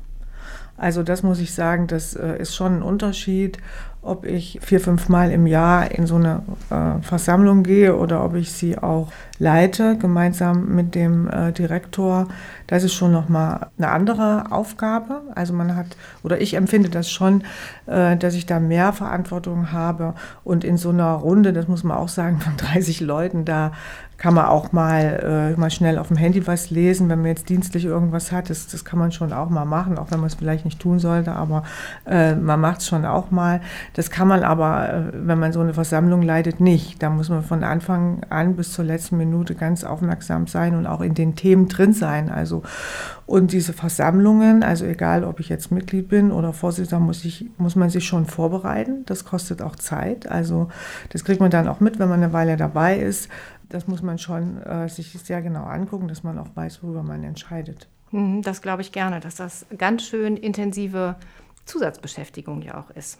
also 0.82 1.04
das 1.04 1.22
muss 1.22 1.38
ich 1.38 1.54
sagen, 1.54 1.86
das 1.86 2.16
äh, 2.16 2.38
ist 2.38 2.56
schon 2.56 2.78
ein 2.78 2.82
Unterschied, 2.82 3.58
ob 4.02 4.24
ich 4.24 4.58
vier, 4.62 4.80
fünf 4.80 5.08
Mal 5.08 5.30
im 5.30 5.46
Jahr 5.46 5.92
in 5.92 6.08
so 6.08 6.16
eine 6.16 6.42
äh, 6.70 7.00
Versammlung 7.02 7.62
gehe 7.62 7.96
oder 7.96 8.24
ob 8.24 8.34
ich 8.34 8.50
sie 8.50 8.76
auch 8.76 9.12
leite, 9.42 9.98
gemeinsam 9.98 10.72
mit 10.72 10.94
dem 10.94 11.28
äh, 11.28 11.50
Direktor. 11.52 12.28
Das 12.68 12.84
ist 12.84 12.94
schon 12.94 13.10
nochmal 13.10 13.70
eine 13.76 13.88
andere 13.88 14.52
Aufgabe. 14.52 15.22
Also 15.34 15.52
man 15.52 15.74
hat, 15.74 15.96
oder 16.22 16.40
ich 16.40 16.54
empfinde 16.54 16.90
das 16.90 17.10
schon, 17.10 17.42
äh, 17.86 18.16
dass 18.16 18.34
ich 18.34 18.46
da 18.46 18.60
mehr 18.60 18.92
Verantwortung 18.92 19.72
habe. 19.72 20.14
Und 20.44 20.62
in 20.62 20.76
so 20.76 20.90
einer 20.90 21.12
Runde, 21.14 21.52
das 21.52 21.66
muss 21.66 21.82
man 21.82 21.96
auch 21.96 22.08
sagen, 22.08 22.40
von 22.40 22.56
30 22.56 23.00
Leuten, 23.00 23.44
da 23.44 23.72
kann 24.16 24.34
man 24.34 24.44
auch 24.44 24.70
mal, 24.70 25.52
äh, 25.56 25.58
mal 25.58 25.70
schnell 25.70 25.98
auf 25.98 26.06
dem 26.06 26.16
Handy 26.16 26.46
was 26.46 26.70
lesen, 26.70 27.08
wenn 27.08 27.18
man 27.18 27.26
jetzt 27.26 27.48
dienstlich 27.48 27.84
irgendwas 27.84 28.30
hat. 28.30 28.50
Das, 28.50 28.68
das 28.68 28.84
kann 28.84 29.00
man 29.00 29.10
schon 29.10 29.32
auch 29.32 29.50
mal 29.50 29.64
machen, 29.64 29.98
auch 29.98 30.12
wenn 30.12 30.20
man 30.20 30.28
es 30.28 30.36
vielleicht 30.36 30.64
nicht 30.64 30.78
tun 30.78 31.00
sollte, 31.00 31.32
aber 31.32 31.64
äh, 32.06 32.36
man 32.36 32.60
macht 32.60 32.82
es 32.82 32.86
schon 32.86 33.04
auch 33.04 33.32
mal. 33.32 33.60
Das 33.94 34.10
kann 34.10 34.28
man 34.28 34.44
aber, 34.44 34.88
äh, 34.88 35.02
wenn 35.12 35.40
man 35.40 35.52
so 35.52 35.58
eine 35.58 35.74
Versammlung 35.74 36.22
leitet, 36.22 36.60
nicht. 36.60 37.02
Da 37.02 37.10
muss 37.10 37.30
man 37.30 37.42
von 37.42 37.64
Anfang 37.64 38.20
an 38.30 38.54
bis 38.54 38.72
zur 38.72 38.84
letzten 38.84 39.16
Minute 39.16 39.31
ganz 39.58 39.84
aufmerksam 39.84 40.46
sein 40.46 40.74
und 40.74 40.86
auch 40.86 41.00
in 41.00 41.14
den 41.14 41.34
Themen 41.34 41.68
drin 41.68 41.92
sein. 41.92 42.30
Also 42.30 42.62
und 43.26 43.52
diese 43.52 43.72
Versammlungen, 43.72 44.62
also 44.62 44.84
egal, 44.84 45.24
ob 45.24 45.40
ich 45.40 45.48
jetzt 45.48 45.70
Mitglied 45.70 46.08
bin 46.08 46.30
oder 46.30 46.52
Vorsitzender, 46.52 47.04
muss, 47.04 47.24
ich, 47.24 47.50
muss 47.58 47.76
man 47.76 47.90
sich 47.90 48.04
schon 48.04 48.26
vorbereiten. 48.26 49.04
Das 49.06 49.24
kostet 49.24 49.62
auch 49.62 49.76
Zeit. 49.76 50.28
Also 50.28 50.68
das 51.10 51.24
kriegt 51.24 51.40
man 51.40 51.50
dann 51.50 51.68
auch 51.68 51.80
mit, 51.80 51.98
wenn 51.98 52.08
man 52.08 52.22
eine 52.22 52.32
Weile 52.32 52.56
dabei 52.56 52.98
ist 52.98 53.28
das 53.72 53.88
muss 53.88 54.02
man 54.02 54.18
schon 54.18 54.62
äh, 54.62 54.88
sich 54.88 55.12
sehr 55.12 55.42
genau 55.42 55.64
angucken, 55.64 56.08
dass 56.08 56.22
man 56.22 56.38
auch 56.38 56.48
weiß, 56.54 56.82
worüber 56.82 57.02
man 57.02 57.24
entscheidet. 57.24 57.88
Mhm, 58.10 58.42
das 58.42 58.62
glaube 58.62 58.82
ich 58.82 58.92
gerne, 58.92 59.20
dass 59.20 59.36
das 59.36 59.66
ganz 59.76 60.04
schön 60.04 60.36
intensive 60.36 61.16
Zusatzbeschäftigung 61.64 62.62
ja 62.62 62.78
auch 62.78 62.90
ist. 62.90 63.18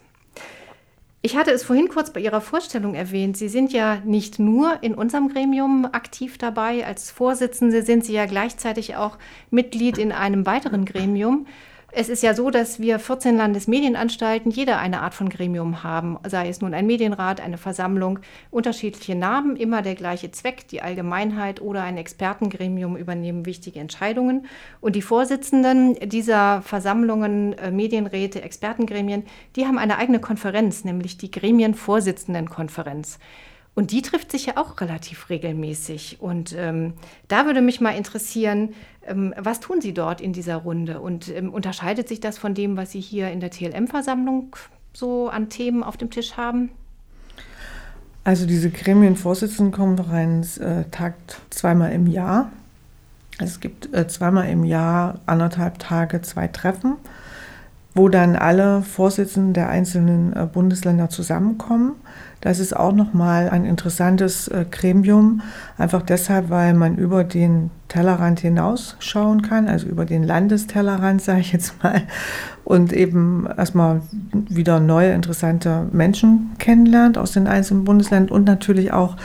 Ich 1.25 1.37
hatte 1.37 1.51
es 1.51 1.63
vorhin 1.63 1.87
kurz 1.87 2.11
bei 2.11 2.19
Ihrer 2.19 2.41
Vorstellung 2.41 2.95
erwähnt. 2.95 3.37
Sie 3.37 3.47
sind 3.47 3.71
ja 3.71 4.01
nicht 4.03 4.39
nur 4.39 4.83
in 4.83 4.93
unserem 4.93 5.29
Gremium 5.29 5.85
aktiv 5.85 6.37
dabei. 6.37 6.85
Als 6.85 7.11
Vorsitzende 7.11 7.81
sind 7.83 8.03
Sie 8.03 8.11
ja 8.11 8.25
gleichzeitig 8.25 8.97
auch 8.97 9.17
Mitglied 9.49 9.97
in 9.97 10.11
einem 10.11 10.45
weiteren 10.45 10.83
Gremium. 10.83 11.47
Es 11.95 12.09
ist 12.09 12.23
ja 12.23 12.33
so, 12.33 12.49
dass 12.49 12.79
wir 12.79 12.97
14 12.97 13.37
Landesmedienanstalten 13.37 14.49
jeder 14.49 14.79
eine 14.79 15.01
Art 15.01 15.13
von 15.13 15.29
Gremium 15.29 15.83
haben, 15.83 16.17
sei 16.27 16.49
es 16.49 16.59
nun 16.59 16.73
ein 16.73 16.87
Medienrat, 16.87 17.39
eine 17.39 17.59
Versammlung, 17.59 18.17
unterschiedliche 18.49 19.13
Namen, 19.13 19.55
immer 19.55 19.83
der 19.83 19.93
gleiche 19.93 20.31
Zweck, 20.31 20.67
die 20.69 20.81
Allgemeinheit 20.81 21.61
oder 21.61 21.83
ein 21.83 21.97
Expertengremium 21.97 22.97
übernehmen 22.97 23.45
wichtige 23.45 23.79
Entscheidungen. 23.79 24.47
Und 24.81 24.95
die 24.95 25.03
Vorsitzenden 25.03 25.93
dieser 26.09 26.63
Versammlungen, 26.63 27.53
äh, 27.59 27.69
Medienräte, 27.69 28.41
Expertengremien, 28.41 29.23
die 29.55 29.67
haben 29.67 29.77
eine 29.77 29.99
eigene 29.99 30.19
Konferenz, 30.19 30.83
nämlich 30.85 31.19
die 31.19 31.29
Gremienvorsitzendenkonferenz. 31.29 33.19
Und 33.75 33.91
die 33.91 34.03
trifft 34.03 34.31
sich 34.31 34.45
ja 34.45 34.57
auch 34.57 34.79
relativ 34.81 35.29
regelmäßig. 35.29 36.17
Und 36.21 36.53
ähm, 36.55 36.93
da 37.27 37.45
würde 37.45 37.61
mich 37.61 37.81
mal 37.81 37.91
interessieren, 37.91 38.75
ähm, 39.05 39.33
was 39.37 39.59
tun 39.59 39.81
Sie 39.81 39.93
dort 39.93 40.21
in 40.21 40.31
dieser 40.31 40.57
Runde? 40.57 40.99
Und 40.99 41.29
ähm, 41.29 41.51
unterscheidet 41.51 42.07
sich 42.07 42.19
das 42.19 42.37
von 42.37 42.53
dem, 42.53 42.77
was 42.77 42.91
Sie 42.91 43.01
hier 43.01 43.31
in 43.31 43.39
der 43.39 43.49
TLM-Versammlung 43.49 44.55
so 44.93 45.27
an 45.29 45.49
Themen 45.49 45.83
auf 45.83 45.97
dem 45.97 46.11
Tisch 46.11 46.37
haben? 46.37 46.69
Also 48.23 48.45
diese 48.45 48.69
Gremienvorsitzendenkonferenz 48.69 50.57
äh, 50.57 50.85
tagt 50.91 51.41
zweimal 51.49 51.91
im 51.91 52.07
Jahr. 52.07 52.51
Es 53.39 53.59
gibt 53.59 53.93
äh, 53.93 54.07
zweimal 54.07 54.49
im 54.49 54.63
Jahr 54.63 55.19
anderthalb 55.25 55.79
Tage 55.79 56.21
zwei 56.21 56.47
Treffen, 56.47 56.95
wo 57.95 58.07
dann 58.07 58.35
alle 58.35 58.81
Vorsitzenden 58.81 59.53
der 59.53 59.69
einzelnen 59.69 60.33
äh, 60.33 60.45
Bundesländer 60.45 61.09
zusammenkommen. 61.09 61.93
Das 62.43 62.59
ist 62.59 62.75
auch 62.75 62.91
nochmal 62.91 63.49
ein 63.49 63.63
interessantes 63.63 64.49
äh, 64.49 64.65
Gremium, 64.69 65.41
einfach 65.77 66.01
deshalb, 66.01 66.49
weil 66.49 66.73
man 66.73 66.97
über 66.97 67.23
den 67.23 67.71
Tellerrand 67.93 68.39
hinausschauen 68.39 69.43
kann, 69.43 69.67
also 69.67 69.85
über 69.85 70.05
den 70.05 70.23
Landestellerrand, 70.23 71.21
sage 71.21 71.41
ich 71.41 71.53
jetzt 71.53 71.83
mal, 71.83 72.01
und 72.63 72.91
eben 72.91 73.47
erstmal 73.55 74.01
wieder 74.31 74.79
neue, 74.79 75.11
interessante 75.11 75.87
Menschen 75.91 76.53
kennenlernt 76.57 77.19
aus 77.19 77.33
den 77.33 77.45
einzelnen 77.45 77.83
Bundesländern 77.83 78.35
und 78.35 78.45
natürlich 78.45 78.91
auch, 78.93 79.15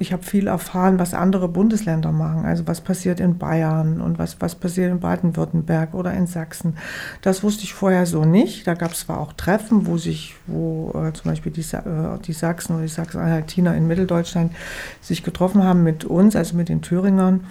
ich 0.00 0.12
habe 0.12 0.24
viel 0.24 0.48
erfahren, 0.48 0.98
was 0.98 1.14
andere 1.14 1.46
Bundesländer 1.46 2.10
machen, 2.10 2.44
also 2.44 2.66
was 2.66 2.80
passiert 2.80 3.20
in 3.20 3.38
Bayern 3.38 4.00
und 4.00 4.18
was, 4.18 4.40
was 4.40 4.56
passiert 4.56 4.90
in 4.90 4.98
Baden-Württemberg 4.98 5.94
oder 5.94 6.12
in 6.12 6.26
Sachsen. 6.26 6.76
Das 7.22 7.44
wusste 7.44 7.62
ich 7.62 7.72
vorher 7.72 8.04
so 8.04 8.24
nicht. 8.24 8.66
Da 8.66 8.74
gab 8.74 8.94
es 8.94 9.00
zwar 9.00 9.20
auch 9.20 9.32
Treffen, 9.32 9.86
wo 9.86 9.96
sich, 9.96 10.34
wo 10.48 10.90
äh, 10.90 11.12
zum 11.12 11.30
Beispiel 11.30 11.52
die, 11.52 11.60
äh, 11.60 12.18
die 12.26 12.32
Sachsen 12.32 12.72
oder 12.72 12.82
die 12.82 12.88
Sachsen-Anhaltiner 12.88 13.76
in 13.76 13.86
Mitteldeutschland 13.86 14.50
sich 15.00 15.22
getroffen 15.22 15.62
haben 15.62 15.84
mit 15.84 16.04
uns, 16.04 16.34
also 16.34 16.56
mit 16.56 16.68
den 16.68 16.82
Thüringern. 16.82 17.44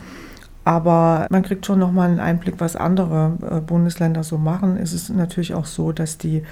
Aber 0.67 1.27
man 1.29 1.43
kriegt 1.43 1.65
schon 1.65 1.79
nochmal 1.79 2.09
einen 2.09 2.19
Einblick, 2.19 2.55
was 2.57 2.75
andere 2.75 3.37
äh, 3.49 3.61
Bundesländer 3.61 4.25
so 4.25 4.37
machen. 4.37 4.75
Es 4.75 4.91
ist 4.91 5.09
natürlich 5.09 5.53
auch 5.53 5.65
so, 5.65 5.93
dass 5.93 6.17
die 6.17 6.43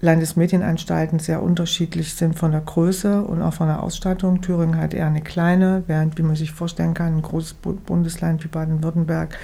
Landesmedienanstalten 0.00 1.18
sehr 1.18 1.42
unterschiedlich 1.42 2.14
sind 2.14 2.38
von 2.38 2.52
der 2.52 2.62
Größe 2.62 3.20
und 3.20 3.42
auch 3.42 3.52
von 3.52 3.66
der 3.66 3.82
Ausstattung. 3.82 4.40
Thüringen 4.40 4.80
hat 4.80 4.94
eher 4.94 5.08
eine 5.08 5.20
kleine, 5.20 5.82
während, 5.86 6.16
wie 6.16 6.22
man 6.22 6.34
sich 6.34 6.50
vorstellen 6.50 6.94
kann, 6.94 7.18
ein 7.18 7.20
großes 7.20 7.56
Bundesland 7.84 8.42
wie 8.42 8.48
Baden-Württemberg 8.48 9.36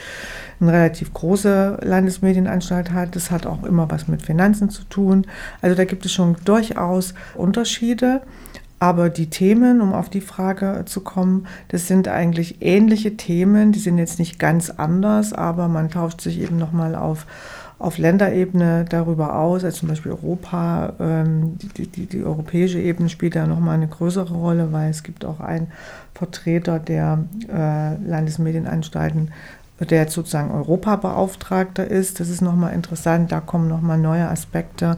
eine 0.58 0.72
relativ 0.72 1.12
große 1.12 1.80
Landesmedienanstalt 1.82 2.92
hat. 2.92 3.16
Das 3.16 3.30
hat 3.30 3.44
auch 3.44 3.62
immer 3.64 3.90
was 3.90 4.08
mit 4.08 4.22
Finanzen 4.22 4.70
zu 4.70 4.84
tun. 4.84 5.26
Also 5.60 5.76
da 5.76 5.84
gibt 5.84 6.06
es 6.06 6.12
schon 6.12 6.36
durchaus 6.46 7.12
Unterschiede. 7.34 8.22
Aber 8.84 9.08
die 9.08 9.30
Themen, 9.30 9.80
um 9.80 9.94
auf 9.94 10.10
die 10.10 10.20
Frage 10.20 10.82
zu 10.84 11.00
kommen, 11.00 11.46
das 11.68 11.88
sind 11.88 12.06
eigentlich 12.06 12.60
ähnliche 12.60 13.16
Themen. 13.16 13.72
Die 13.72 13.78
sind 13.78 13.96
jetzt 13.96 14.18
nicht 14.18 14.38
ganz 14.38 14.68
anders, 14.68 15.32
aber 15.32 15.68
man 15.68 15.88
tauscht 15.88 16.20
sich 16.20 16.38
eben 16.38 16.58
nochmal 16.58 16.94
auf, 16.94 17.24
auf 17.78 17.96
Länderebene 17.96 18.84
darüber 18.86 19.38
aus, 19.38 19.64
als 19.64 19.76
zum 19.76 19.88
Beispiel 19.88 20.12
Europa. 20.12 20.92
Ähm, 21.00 21.56
die, 21.78 21.86
die, 21.86 22.04
die 22.04 22.22
europäische 22.22 22.78
Ebene 22.78 23.08
spielt 23.08 23.36
da 23.36 23.46
nochmal 23.46 23.76
eine 23.76 23.88
größere 23.88 24.34
Rolle, 24.34 24.70
weil 24.70 24.90
es 24.90 25.02
gibt 25.02 25.24
auch 25.24 25.40
einen 25.40 25.68
Vertreter 26.12 26.78
der 26.78 27.24
äh, 27.48 27.94
Landesmedienanstalten 28.06 29.30
der 29.80 29.98
jetzt 29.98 30.14
sozusagen 30.14 30.52
Europabeauftragter 30.52 31.86
ist. 31.86 32.20
Das 32.20 32.28
ist 32.28 32.40
nochmal 32.40 32.74
interessant, 32.74 33.32
da 33.32 33.40
kommen 33.40 33.68
nochmal 33.68 33.98
neue 33.98 34.28
Aspekte, 34.28 34.96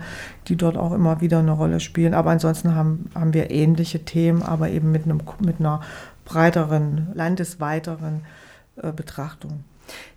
die 0.49 0.57
dort 0.57 0.77
auch 0.77 0.93
immer 0.93 1.21
wieder 1.21 1.39
eine 1.39 1.53
Rolle 1.53 1.81
spielen. 1.81 2.15
Aber 2.15 2.31
ansonsten 2.31 2.75
haben, 2.75 3.11
haben 3.15 3.33
wir 3.33 3.51
ähnliche 3.51 4.05
Themen, 4.05 4.43
aber 4.43 4.69
eben 4.69 4.93
mit, 4.93 5.05
einem, 5.05 5.23
mit 5.41 5.61
einer 5.61 5.81
breiteren, 6.25 7.09
landesweiteren 7.15 8.23
äh, 8.83 8.93
Betrachtung. 8.93 9.65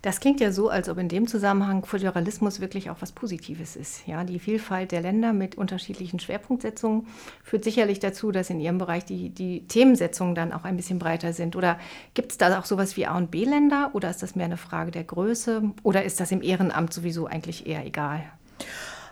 Das 0.01 0.19
klingt 0.19 0.39
ja 0.39 0.51
so, 0.51 0.69
als 0.69 0.89
ob 0.89 0.97
in 0.97 1.09
dem 1.09 1.27
Zusammenhang 1.27 1.85
Föderalismus 1.85 2.59
wirklich 2.59 2.89
auch 2.89 2.97
was 2.99 3.11
Positives 3.11 3.75
ist. 3.75 4.07
Ja, 4.07 4.23
die 4.23 4.39
Vielfalt 4.39 4.91
der 4.91 5.01
Länder 5.01 5.33
mit 5.33 5.57
unterschiedlichen 5.57 6.19
Schwerpunktsetzungen 6.19 7.07
führt 7.43 7.63
sicherlich 7.63 7.99
dazu, 7.99 8.31
dass 8.31 8.49
in 8.49 8.59
Ihrem 8.59 8.77
Bereich 8.77 9.05
die, 9.05 9.29
die 9.29 9.67
Themensetzungen 9.67 10.35
dann 10.35 10.53
auch 10.53 10.63
ein 10.63 10.77
bisschen 10.77 10.99
breiter 10.99 11.33
sind. 11.33 11.55
Oder 11.55 11.79
gibt 12.13 12.31
es 12.31 12.37
da 12.37 12.59
auch 12.59 12.65
sowas 12.65 12.97
wie 12.97 13.05
A- 13.05 13.17
und 13.17 13.31
B-Länder 13.31 13.91
oder 13.93 14.09
ist 14.09 14.23
das 14.23 14.35
mehr 14.35 14.45
eine 14.45 14.57
Frage 14.57 14.91
der 14.91 15.03
Größe 15.03 15.63
oder 15.83 16.03
ist 16.03 16.19
das 16.19 16.31
im 16.31 16.41
Ehrenamt 16.41 16.93
sowieso 16.93 17.27
eigentlich 17.27 17.67
eher 17.67 17.85
egal? 17.85 18.23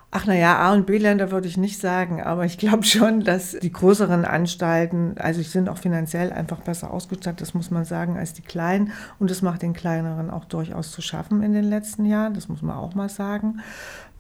Ach 0.09 0.25
naja, 0.25 0.57
A- 0.57 0.73
und 0.73 0.85
B-Länder 0.85 1.31
würde 1.31 1.49
ich 1.49 1.57
nicht 1.57 1.81
sagen, 1.81 2.21
aber 2.21 2.45
ich 2.45 2.57
glaube 2.57 2.83
schon, 2.83 3.25
dass 3.25 3.51
die 3.51 3.71
größeren 3.71 4.23
Anstalten, 4.23 5.17
also 5.17 5.41
sie 5.41 5.49
sind 5.49 5.67
auch 5.67 5.77
finanziell 5.77 6.31
einfach 6.31 6.61
besser 6.61 6.91
ausgestattet, 6.91 7.41
das 7.41 7.53
muss 7.53 7.71
man 7.71 7.83
sagen, 7.83 8.17
als 8.17 8.31
die 8.31 8.41
kleinen. 8.41 8.93
Und 9.19 9.31
es 9.31 9.41
macht 9.41 9.63
den 9.63 9.73
kleineren 9.73 10.29
auch 10.29 10.45
durchaus 10.45 10.91
zu 10.91 11.01
schaffen 11.01 11.43
in 11.43 11.51
den 11.51 11.65
letzten 11.65 12.05
Jahren, 12.05 12.33
das 12.33 12.47
muss 12.47 12.61
man 12.61 12.77
auch 12.77 12.95
mal 12.95 13.09
sagen. 13.09 13.59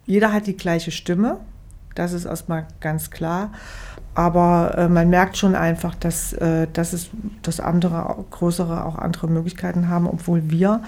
Jeder 0.05 0.33
hat 0.33 0.47
die 0.47 0.57
gleiche 0.57 0.91
Stimme, 0.91 1.39
das 1.97 2.13
ist 2.13 2.25
erstmal 2.25 2.67
ganz 2.79 3.11
klar. 3.11 3.51
Aber 4.13 4.75
äh, 4.77 4.89
man 4.89 5.09
merkt 5.09 5.37
schon 5.37 5.53
einfach, 5.53 5.93
dass, 5.93 6.33
äh, 6.33 6.67
dass 6.73 6.93
es 6.93 7.09
dass 7.43 7.59
andere, 7.59 8.25
größere 8.31 8.85
auch 8.85 8.97
andere 8.97 9.27
Möglichkeiten 9.27 9.89
haben, 9.89 10.07
obwohl 10.07 10.49
wir 10.49 10.81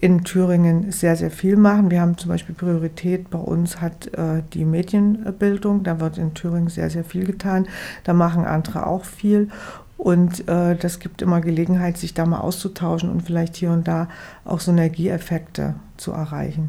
in 0.00 0.22
Thüringen 0.22 0.92
sehr, 0.92 1.16
sehr 1.16 1.32
viel 1.32 1.56
machen. 1.56 1.90
Wir 1.90 2.00
haben 2.00 2.16
zum 2.16 2.28
Beispiel 2.28 2.54
Priorität 2.54 3.30
bei 3.30 3.38
uns 3.38 3.80
hat 3.80 4.06
äh, 4.14 4.42
die 4.52 4.64
Medienbildung. 4.64 5.82
Da 5.82 5.98
wird 5.98 6.18
in 6.18 6.34
Thüringen 6.34 6.68
sehr, 6.68 6.88
sehr 6.88 7.04
viel 7.04 7.24
getan. 7.24 7.66
Da 8.04 8.12
machen 8.12 8.44
andere 8.44 8.86
auch 8.86 9.04
viel. 9.04 9.48
Und 9.96 10.48
äh, 10.48 10.76
das 10.76 11.00
gibt 11.00 11.22
immer 11.22 11.40
Gelegenheit, 11.40 11.98
sich 11.98 12.14
da 12.14 12.24
mal 12.26 12.38
auszutauschen 12.38 13.10
und 13.10 13.22
vielleicht 13.22 13.56
hier 13.56 13.72
und 13.72 13.88
da 13.88 14.08
auch 14.44 14.60
Synergieeffekte 14.60 15.74
zu 15.96 16.12
erreichen. 16.12 16.68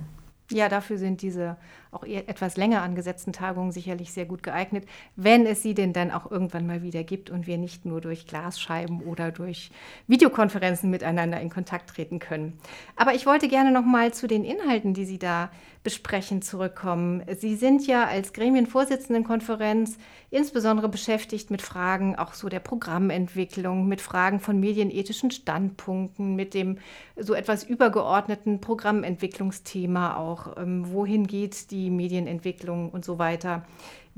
Ja, 0.51 0.67
dafür 0.67 0.97
sind 0.97 1.21
diese 1.21 1.55
auch 1.91 2.03
etwas 2.03 2.55
länger 2.55 2.83
angesetzten 2.83 3.33
Tagungen 3.33 3.71
sicherlich 3.71 4.13
sehr 4.13 4.25
gut 4.25 4.43
geeignet, 4.43 4.85
wenn 5.15 5.45
es 5.45 5.63
sie 5.63 5.73
denn 5.73 5.91
dann 5.91 6.11
auch 6.11 6.29
irgendwann 6.29 6.67
mal 6.67 6.83
wieder 6.83 7.03
gibt 7.03 7.29
und 7.29 7.47
wir 7.47 7.57
nicht 7.57 7.85
nur 7.85 7.99
durch 7.99 8.27
Glasscheiben 8.27 9.01
oder 9.01 9.31
durch 9.31 9.71
Videokonferenzen 10.07 10.89
miteinander 10.89 11.41
in 11.41 11.49
Kontakt 11.49 11.89
treten 11.89 12.19
können. 12.19 12.59
Aber 12.95 13.15
ich 13.15 13.25
wollte 13.25 13.47
gerne 13.47 13.71
noch 13.71 13.85
mal 13.85 14.13
zu 14.13 14.27
den 14.27 14.43
Inhalten, 14.43 14.93
die 14.93 15.05
Sie 15.05 15.17
da 15.17 15.49
besprechen, 15.89 16.43
zurückkommen. 16.43 17.23
Sie 17.39 17.55
sind 17.55 17.87
ja 17.87 18.05
als 18.05 18.31
Gremienvorsitzendenkonferenz 18.33 19.97
insbesondere 20.29 20.87
beschäftigt 20.87 21.49
mit 21.49 21.63
Fragen 21.63 22.15
auch 22.15 22.35
so 22.35 22.47
der 22.47 22.59
Programmentwicklung, 22.59 23.87
mit 23.87 23.99
Fragen 23.99 24.39
von 24.39 24.59
medienethischen 24.59 25.31
Standpunkten, 25.31 26.35
mit 26.35 26.53
dem 26.53 26.77
so 27.15 27.33
etwas 27.33 27.63
übergeordneten 27.63 28.61
Programmentwicklungsthema 28.61 30.17
auch. 30.17 30.57
Ähm, 30.57 30.93
wohin 30.93 31.25
geht 31.25 31.71
die 31.71 31.89
Medienentwicklung 31.89 32.91
und 32.91 33.03
so 33.03 33.17
weiter? 33.17 33.65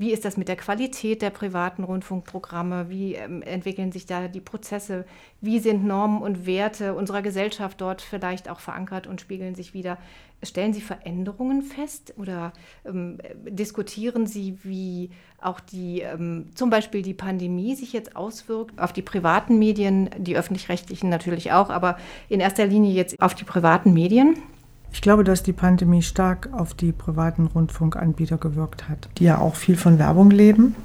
Wie 0.02 0.10
ist 0.10 0.24
das 0.24 0.36
mit 0.36 0.48
der 0.48 0.56
Qualität 0.56 1.22
der 1.22 1.30
privaten 1.30 1.84
Rundfunkprogramme? 1.84 2.90
Wie 2.90 3.14
ähm, 3.14 3.40
entwickeln 3.40 3.92
sich 3.92 4.04
da 4.04 4.26
die 4.26 4.40
Prozesse? 4.40 5.04
Wie 5.40 5.60
sind 5.60 5.84
Normen 5.84 6.22
und 6.22 6.44
Werte 6.44 6.94
unserer 6.94 7.22
Gesellschaft 7.22 7.80
dort 7.80 8.02
vielleicht 8.02 8.48
auch 8.48 8.58
verankert 8.58 9.06
und 9.06 9.20
spiegeln 9.20 9.54
sich 9.54 9.74
wieder? 9.74 9.98
Stellen 10.42 10.72
Sie 10.72 10.80
Veränderungen 10.80 11.62
fest 11.62 12.14
oder 12.16 12.52
ähm, 12.84 13.18
diskutieren 13.48 14.26
Sie, 14.26 14.58
wie 14.64 15.10
auch 15.40 15.60
die, 15.60 16.00
ähm, 16.00 16.46
zum 16.56 16.68
Beispiel 16.68 17.02
die 17.02 17.14
Pandemie 17.14 17.76
sich 17.76 17.92
jetzt 17.92 18.16
auswirkt 18.16 18.80
auf 18.80 18.92
die 18.92 19.02
privaten 19.02 19.56
Medien, 19.60 20.10
die 20.18 20.36
öffentlich-rechtlichen 20.36 21.10
natürlich 21.10 21.52
auch, 21.52 21.70
aber 21.70 21.96
in 22.28 22.40
erster 22.40 22.66
Linie 22.66 22.90
jetzt 22.90 23.22
auf 23.22 23.36
die 23.36 23.44
privaten 23.44 23.92
Medien? 23.92 24.34
Ich 24.92 25.00
glaube, 25.00 25.24
dass 25.24 25.42
die 25.42 25.52
Pandemie 25.52 26.02
stark 26.02 26.48
auf 26.52 26.74
die 26.74 26.92
privaten 26.92 27.46
Rundfunkanbieter 27.46 28.36
gewirkt 28.36 28.88
hat, 28.88 29.08
die 29.18 29.24
ja 29.24 29.38
auch 29.38 29.56
viel 29.56 29.76
von 29.76 29.98
Werbung 29.98 30.30
leben. 30.30 30.76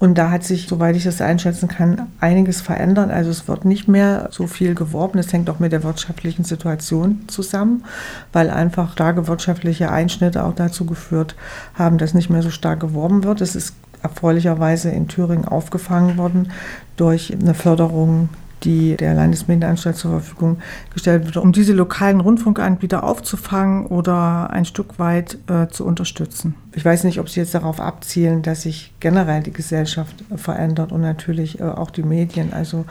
Und 0.00 0.18
da 0.18 0.30
hat 0.30 0.44
sich, 0.44 0.66
soweit 0.66 0.96
ich 0.96 1.04
das 1.04 1.20
einschätzen 1.20 1.68
kann, 1.68 2.08
einiges 2.20 2.60
verändert. 2.60 3.10
Also 3.10 3.30
es 3.30 3.48
wird 3.48 3.64
nicht 3.64 3.88
mehr 3.88 4.28
so 4.32 4.46
viel 4.46 4.74
geworben. 4.74 5.16
Das 5.16 5.32
hängt 5.32 5.48
auch 5.48 5.60
mit 5.60 5.72
der 5.72 5.84
wirtschaftlichen 5.84 6.44
Situation 6.44 7.22
zusammen, 7.28 7.84
weil 8.32 8.50
einfach 8.50 8.92
starke 8.92 9.28
wirtschaftliche 9.28 9.90
Einschnitte 9.90 10.44
auch 10.44 10.54
dazu 10.54 10.84
geführt 10.84 11.36
haben, 11.74 11.96
dass 11.96 12.12
nicht 12.12 12.28
mehr 12.28 12.42
so 12.42 12.50
stark 12.50 12.80
geworben 12.80 13.24
wird. 13.24 13.40
Es 13.40 13.54
ist 13.54 13.74
erfreulicherweise 14.02 14.90
in 14.90 15.08
Thüringen 15.08 15.46
aufgefangen 15.46 16.18
worden 16.18 16.50
durch 16.96 17.32
eine 17.32 17.54
Förderung 17.54 18.28
die 18.64 18.96
der 18.96 19.14
Landesmedienanstalt 19.14 19.96
zur 19.96 20.12
Verfügung 20.12 20.58
gestellt 20.92 21.24
wird, 21.26 21.36
um 21.36 21.52
diese 21.52 21.72
lokalen 21.72 22.20
Rundfunkanbieter 22.20 23.04
aufzufangen 23.04 23.86
oder 23.86 24.50
ein 24.50 24.64
Stück 24.64 24.98
weit 24.98 25.38
äh, 25.48 25.68
zu 25.68 25.84
unterstützen. 25.84 26.54
Ich 26.74 26.84
weiß 26.84 27.04
nicht, 27.04 27.20
ob 27.20 27.28
Sie 27.28 27.40
jetzt 27.40 27.54
darauf 27.54 27.80
abzielen, 27.80 28.42
dass 28.42 28.62
sich 28.62 28.92
generell 29.00 29.42
die 29.42 29.52
Gesellschaft 29.52 30.24
verändert 30.36 30.92
und 30.92 31.00
natürlich 31.00 31.60
äh, 31.60 31.64
auch 31.64 31.90
die 31.90 32.02
Medien. 32.02 32.52
Also, 32.52 32.84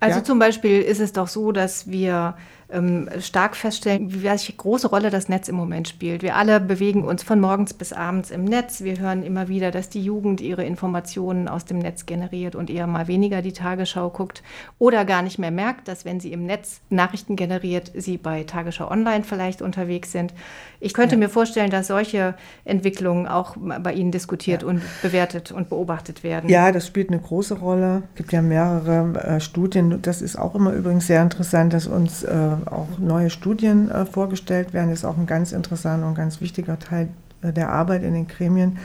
also 0.00 0.18
ja. 0.18 0.24
zum 0.24 0.38
Beispiel 0.38 0.80
ist 0.80 1.00
es 1.00 1.12
doch 1.12 1.28
so, 1.28 1.52
dass 1.52 1.90
wir 1.90 2.34
ähm, 2.74 3.08
stark 3.20 3.56
feststellen, 3.56 4.22
welche 4.22 4.52
große 4.52 4.88
Rolle 4.88 5.10
das 5.10 5.28
Netz 5.28 5.48
im 5.48 5.56
Moment 5.56 5.88
spielt. 5.88 6.22
Wir 6.22 6.36
alle 6.36 6.60
bewegen 6.60 7.04
uns 7.04 7.22
von 7.22 7.40
morgens 7.40 7.72
bis 7.72 7.92
abends 7.92 8.30
im 8.30 8.44
Netz. 8.44 8.82
Wir 8.82 8.98
hören 8.98 9.22
immer 9.22 9.48
wieder, 9.48 9.70
dass 9.70 9.88
die 9.88 10.02
Jugend 10.02 10.40
ihre 10.40 10.64
Informationen 10.64 11.48
aus 11.48 11.64
dem 11.64 11.78
Netz 11.78 12.06
generiert 12.06 12.54
und 12.54 12.70
eher 12.70 12.86
mal 12.86 13.06
weniger 13.08 13.42
die 13.42 13.52
Tagesschau 13.52 14.10
guckt 14.10 14.42
oder 14.78 15.04
gar 15.04 15.22
nicht 15.22 15.38
mehr 15.38 15.50
merkt, 15.50 15.88
dass 15.88 16.04
wenn 16.04 16.20
sie 16.20 16.32
im 16.32 16.44
Netz 16.46 16.80
Nachrichten 16.90 17.36
generiert, 17.36 17.92
sie 17.94 18.18
bei 18.18 18.44
Tagesschau 18.44 18.90
Online 18.90 19.24
vielleicht 19.24 19.62
unterwegs 19.62 20.12
sind. 20.12 20.34
Ich 20.80 20.92
könnte 20.92 21.14
ja. 21.14 21.18
mir 21.18 21.28
vorstellen, 21.28 21.70
dass 21.70 21.86
solche 21.86 22.34
Entwicklungen 22.64 23.26
auch 23.26 23.56
bei 23.56 23.92
Ihnen 23.92 24.10
diskutiert 24.10 24.62
ja. 24.62 24.68
und 24.68 24.82
bewertet 25.02 25.52
und 25.52 25.68
beobachtet 25.68 26.22
werden. 26.22 26.50
Ja, 26.50 26.72
das 26.72 26.86
spielt 26.86 27.10
eine 27.10 27.20
große 27.20 27.54
Rolle. 27.54 28.02
Es 28.10 28.16
gibt 28.16 28.32
ja 28.32 28.42
mehrere 28.42 29.18
äh, 29.18 29.40
Studien. 29.40 30.02
Das 30.02 30.20
ist 30.20 30.36
auch 30.36 30.54
immer 30.54 30.72
übrigens 30.72 31.06
sehr 31.06 31.22
interessant, 31.22 31.72
dass 31.72 31.86
uns 31.86 32.22
äh, 32.24 32.56
auch 32.66 32.98
neue 32.98 33.30
Studien 33.30 33.90
äh, 33.90 34.06
vorgestellt 34.06 34.72
werden. 34.72 34.90
Ist 34.90 35.04
auch 35.04 35.16
ein 35.16 35.26
ganz 35.26 35.52
interessanter 35.52 36.06
und 36.06 36.14
ganz 36.14 36.40
wichtiger 36.40 36.78
Teil 36.78 37.08
äh, 37.42 37.52
der 37.52 37.70
Arbeit 37.70 38.02
in 38.02 38.14
den 38.14 38.28
Gremien 38.28 38.78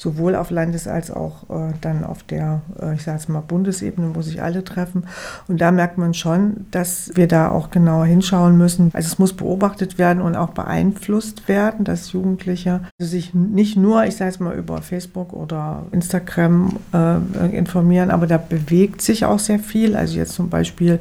sowohl 0.00 0.34
auf 0.34 0.50
Landes- 0.50 0.88
als 0.88 1.10
auch 1.10 1.50
äh, 1.50 1.74
dann 1.82 2.04
auf 2.04 2.22
der, 2.22 2.62
äh, 2.80 2.94
ich 2.94 3.02
sage 3.02 3.18
es 3.18 3.28
mal, 3.28 3.40
Bundesebene, 3.40 4.14
wo 4.14 4.22
sich 4.22 4.42
alle 4.42 4.64
treffen. 4.64 5.04
Und 5.46 5.60
da 5.60 5.70
merkt 5.70 5.98
man 5.98 6.14
schon, 6.14 6.66
dass 6.70 7.10
wir 7.16 7.28
da 7.28 7.50
auch 7.50 7.70
genauer 7.70 8.06
hinschauen 8.06 8.56
müssen. 8.56 8.90
Also 8.94 9.08
es 9.08 9.18
muss 9.18 9.34
beobachtet 9.34 9.98
werden 9.98 10.22
und 10.22 10.36
auch 10.36 10.50
beeinflusst 10.50 11.48
werden, 11.48 11.84
dass 11.84 12.12
Jugendliche 12.12 12.80
sich 12.98 13.34
nicht 13.34 13.76
nur, 13.76 14.04
ich 14.06 14.16
sage 14.16 14.30
es 14.30 14.40
mal, 14.40 14.54
über 14.54 14.80
Facebook 14.80 15.34
oder 15.34 15.84
Instagram 15.92 16.78
äh, 16.94 17.54
informieren, 17.54 18.10
aber 18.10 18.26
da 18.26 18.38
bewegt 18.38 19.02
sich 19.02 19.26
auch 19.26 19.38
sehr 19.38 19.58
viel. 19.58 19.96
Also 19.96 20.16
jetzt 20.16 20.32
zum 20.32 20.48
Beispiel 20.48 20.98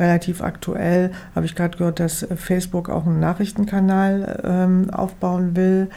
relativ 0.00 0.42
aktuell 0.42 1.12
habe 1.36 1.46
ich 1.46 1.54
gerade 1.54 1.78
gehört, 1.78 2.00
dass 2.00 2.26
Facebook 2.34 2.88
auch 2.88 3.06
einen 3.06 3.20
Nachrichtenkanal 3.20 4.42
ähm, 4.44 4.90
aufbauen 4.90 5.54
will 5.54 5.88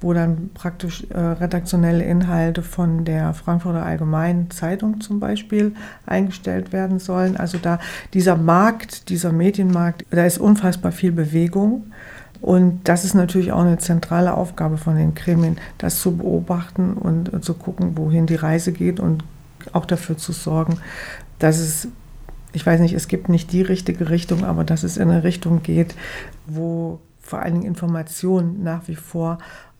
wo 0.00 0.12
dann 0.12 0.50
praktisch 0.54 1.06
äh, 1.10 1.18
redaktionelle 1.18 2.04
Inhalte 2.04 2.62
von 2.62 3.04
der 3.04 3.34
Frankfurter 3.34 3.84
Allgemeinen 3.84 4.50
Zeitung 4.50 5.00
zum 5.00 5.20
Beispiel 5.20 5.74
eingestellt 6.04 6.72
werden 6.72 6.98
sollen. 6.98 7.36
Also 7.36 7.58
da 7.58 7.78
dieser 8.12 8.36
Markt, 8.36 9.08
dieser 9.08 9.32
Medienmarkt, 9.32 10.04
da 10.10 10.24
ist 10.24 10.38
unfassbar 10.38 10.92
viel 10.92 11.12
Bewegung. 11.12 11.84
Und 12.42 12.80
das 12.84 13.04
ist 13.04 13.14
natürlich 13.14 13.52
auch 13.52 13.62
eine 13.62 13.78
zentrale 13.78 14.34
Aufgabe 14.34 14.76
von 14.76 14.96
den 14.96 15.14
Gremien, 15.14 15.56
das 15.78 16.00
zu 16.00 16.18
beobachten 16.18 16.92
und, 16.92 17.30
und 17.30 17.44
zu 17.44 17.54
gucken, 17.54 17.96
wohin 17.96 18.26
die 18.26 18.34
Reise 18.34 18.72
geht 18.72 19.00
und 19.00 19.24
auch 19.72 19.86
dafür 19.86 20.16
zu 20.16 20.32
sorgen, 20.32 20.78
dass 21.38 21.58
es, 21.58 21.88
ich 22.52 22.64
weiß 22.64 22.80
nicht, 22.80 22.94
es 22.94 23.08
gibt 23.08 23.28
nicht 23.28 23.52
die 23.52 23.62
richtige 23.62 24.10
Richtung, 24.10 24.44
aber 24.44 24.64
dass 24.64 24.82
es 24.82 24.96
in 24.96 25.10
eine 25.10 25.24
Richtung 25.24 25.62
geht, 25.62 25.94
wo 26.46 27.00
vor 27.20 27.40
allen 27.40 27.54
Dingen 27.54 27.66
Information 27.66 28.62
nach 28.62 28.86
wie 28.86 28.94
vor 28.94 29.38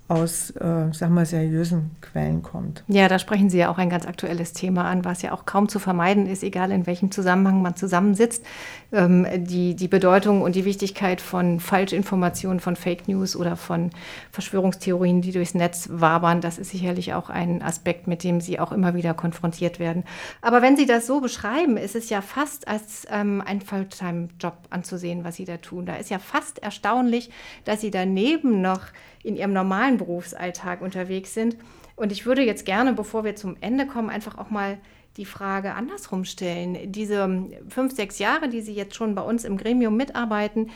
aus, 0.08 0.50
äh, 0.50 0.92
sag 0.92 1.10
mal, 1.10 1.26
seriösen 1.26 1.90
Quellen 2.00 2.42
kommt. 2.42 2.84
Ja, 2.86 3.08
da 3.08 3.18
sprechen 3.18 3.50
Sie 3.50 3.58
ja 3.58 3.70
auch 3.70 3.78
ein 3.78 3.90
ganz 3.90 4.06
aktuelles 4.06 4.52
Thema 4.52 4.84
an, 4.84 5.04
was 5.04 5.22
ja 5.22 5.32
auch 5.32 5.46
kaum 5.46 5.68
zu 5.68 5.80
vermeiden 5.80 6.26
ist, 6.26 6.44
egal 6.44 6.70
in 6.70 6.86
welchem 6.86 7.10
Zusammenhang 7.10 7.60
man 7.60 7.74
zusammensitzt. 7.74 8.44
Ähm, 8.92 9.26
die, 9.36 9.74
die 9.74 9.88
Bedeutung 9.88 10.42
und 10.42 10.54
die 10.54 10.64
Wichtigkeit 10.64 11.20
von 11.20 11.58
Falschinformationen, 11.58 12.60
von 12.60 12.76
Fake 12.76 13.08
News 13.08 13.34
oder 13.34 13.56
von 13.56 13.90
Verschwörungstheorien, 14.30 15.22
die 15.22 15.32
durchs 15.32 15.54
Netz 15.54 15.88
wabern, 15.90 16.40
das 16.40 16.58
ist 16.58 16.70
sicherlich 16.70 17.14
auch 17.14 17.28
ein 17.28 17.60
Aspekt, 17.62 18.06
mit 18.06 18.22
dem 18.22 18.40
Sie 18.40 18.60
auch 18.60 18.70
immer 18.70 18.94
wieder 18.94 19.12
konfrontiert 19.12 19.80
werden. 19.80 20.04
Aber 20.40 20.62
wenn 20.62 20.76
Sie 20.76 20.86
das 20.86 21.08
so 21.08 21.20
beschreiben, 21.20 21.76
ist 21.76 21.96
es 21.96 22.10
ja 22.10 22.20
fast 22.20 22.68
als 22.68 23.06
ähm, 23.10 23.42
ein 23.44 23.60
Fulltime-Job 23.60 24.56
anzusehen, 24.70 25.24
was 25.24 25.34
Sie 25.34 25.44
da 25.44 25.56
tun. 25.56 25.86
Da 25.86 25.96
ist 25.96 26.10
ja 26.10 26.20
fast 26.20 26.60
erstaunlich, 26.60 27.30
dass 27.64 27.80
Sie 27.80 27.90
daneben 27.90 28.60
noch 28.60 28.82
in 29.26 29.36
ihrem 29.36 29.52
normalen 29.52 29.96
Berufsalltag 29.98 30.80
unterwegs 30.80 31.34
sind. 31.34 31.56
Und 31.96 32.12
ich 32.12 32.26
würde 32.26 32.42
jetzt 32.42 32.64
gerne, 32.66 32.92
bevor 32.92 33.24
wir 33.24 33.36
zum 33.36 33.56
Ende 33.60 33.86
kommen, 33.86 34.10
einfach 34.10 34.38
auch 34.38 34.50
mal 34.50 34.78
die 35.16 35.24
Frage 35.24 35.74
andersrum 35.74 36.24
stellen. 36.24 36.92
Diese 36.92 37.46
fünf, 37.68 37.94
sechs 37.94 38.18
Jahre, 38.18 38.48
die 38.48 38.60
Sie 38.60 38.74
jetzt 38.74 38.94
schon 38.94 39.14
bei 39.14 39.22
uns 39.22 39.44
im 39.44 39.56
Gremium 39.56 39.96
mitarbeiten, 39.96 40.70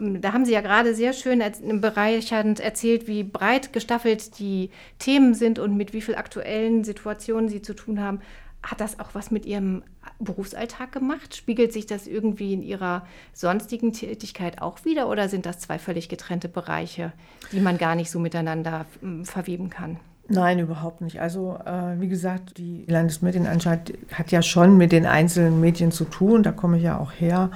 ähm, 0.00 0.20
da 0.20 0.32
haben 0.32 0.44
Sie 0.44 0.52
ja 0.52 0.60
gerade 0.60 0.94
sehr 0.94 1.12
schön 1.12 1.42
bereichernd 1.80 2.60
erzählt, 2.60 3.06
wie 3.06 3.22
breit 3.22 3.72
gestaffelt 3.72 4.38
die 4.38 4.70
Themen 4.98 5.34
sind 5.34 5.58
und 5.58 5.76
mit 5.76 5.92
wie 5.92 6.00
vielen 6.00 6.18
aktuellen 6.18 6.82
Situationen 6.84 7.48
Sie 7.48 7.62
zu 7.62 7.74
tun 7.74 8.00
haben. 8.00 8.20
Hat 8.64 8.80
das 8.80 8.98
auch 8.98 9.10
was 9.12 9.30
mit 9.30 9.44
Ihrem 9.44 9.82
Berufsalltag 10.18 10.90
gemacht? 10.90 11.36
Spiegelt 11.36 11.72
sich 11.72 11.84
das 11.84 12.06
irgendwie 12.06 12.54
in 12.54 12.62
Ihrer 12.62 13.06
sonstigen 13.34 13.92
Tätigkeit 13.92 14.62
auch 14.62 14.84
wieder 14.86 15.08
oder 15.10 15.28
sind 15.28 15.44
das 15.44 15.58
zwei 15.58 15.78
völlig 15.78 16.08
getrennte 16.08 16.48
Bereiche, 16.48 17.12
die 17.52 17.60
man 17.60 17.76
gar 17.76 17.94
nicht 17.94 18.10
so 18.10 18.18
miteinander 18.18 18.86
hm, 19.00 19.26
verweben 19.26 19.68
kann? 19.68 19.98
Nein, 20.28 20.58
überhaupt 20.58 21.02
nicht. 21.02 21.20
Also 21.20 21.58
äh, 21.66 22.00
wie 22.00 22.08
gesagt, 22.08 22.56
die 22.56 22.84
Landesmedienanstalt 22.88 23.98
hat 24.12 24.30
ja 24.30 24.40
schon 24.40 24.78
mit 24.78 24.92
den 24.92 25.04
einzelnen 25.04 25.60
Medien 25.60 25.92
zu 25.92 26.06
tun, 26.06 26.42
da 26.42 26.50
komme 26.50 26.78
ich 26.78 26.84
ja 26.84 26.98
auch 26.98 27.12
her. 27.12 27.50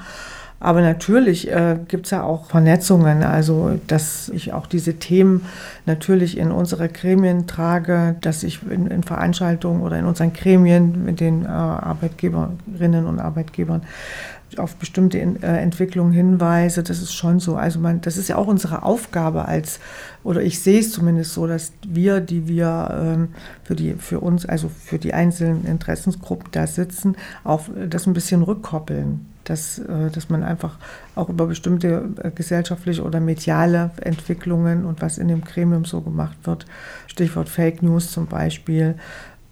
Aber 0.61 0.81
natürlich 0.81 1.51
äh, 1.51 1.79
gibt 1.87 2.07
es 2.07 2.11
ja 2.11 2.25
auch 2.25 2.47
Vernetzungen, 2.47 3.23
also 3.23 3.79
dass 3.87 4.29
ich 4.31 4.53
auch 4.53 4.67
diese 4.67 4.95
Themen 4.95 5.47
natürlich 5.87 6.37
in 6.37 6.51
unsere 6.51 6.89
Gremien 6.89 7.47
trage, 7.47 8.17
dass 8.21 8.43
ich 8.43 8.61
in, 8.69 8.89
in 8.89 9.05
Veranstaltungen 9.05 9.83
oder 9.83 9.99
in 9.99 10.05
unseren 10.05 10.33
Gremien 10.33 11.05
mit 11.05 11.21
den 11.21 11.45
äh, 11.45 11.49
Arbeitgeberinnen 11.49 13.07
und 13.07 13.21
Arbeitgebern 13.21 13.83
auf 14.57 14.77
bestimmte 14.77 15.19
äh, 15.19 15.47
Entwicklungen 15.47 16.13
hinweise. 16.13 16.83
Das 16.83 17.03
ist 17.03 17.13
schon 17.13 17.39
so. 17.39 17.55
Also 17.55 17.79
man, 17.79 18.01
das 18.01 18.17
ist 18.17 18.29
ja 18.29 18.37
auch 18.37 18.49
unsere 18.49 18.83
Aufgabe 18.83 19.45
als, 19.45 19.79
oder 20.25 20.43
ich 20.43 20.61
sehe 20.61 20.81
es 20.81 20.91
zumindest 20.91 21.35
so, 21.35 21.47
dass 21.47 21.73
wir, 21.87 22.21
die 22.21 22.49
wir 22.49 22.89
ähm, 23.01 23.29
für 23.63 23.77
die, 23.77 23.93
für 23.93 24.19
uns, 24.19 24.45
also 24.47 24.69
für 24.69 24.99
die 24.99 25.15
einzelnen 25.15 25.67
Interessensgruppen 25.67 26.49
da 26.51 26.67
sitzen, 26.67 27.17
auch 27.45 27.67
das 27.89 28.07
ein 28.07 28.15
bisschen 28.15 28.43
rückkoppeln 28.43 29.27
dass, 29.49 29.79
äh, 29.79 30.11
dass 30.13 30.29
man 30.29 30.43
einfach 30.43 30.77
auch 31.15 31.29
über 31.29 31.47
bestimmte 31.47 32.09
äh, 32.23 32.31
gesellschaftliche 32.31 33.03
oder 33.03 33.21
mediale 33.21 33.91
Entwicklungen 34.01 34.85
und 34.85 35.03
was 35.03 35.19
in 35.19 35.29
dem 35.29 35.43
Gremium 35.43 35.85
so 35.85 36.01
gemacht 36.01 36.39
wird, 36.45 36.67
Stichwort 37.07 37.49
Fake 37.49 37.83
News 37.83 38.13
zum 38.13 38.27
Beispiel, 38.27 38.97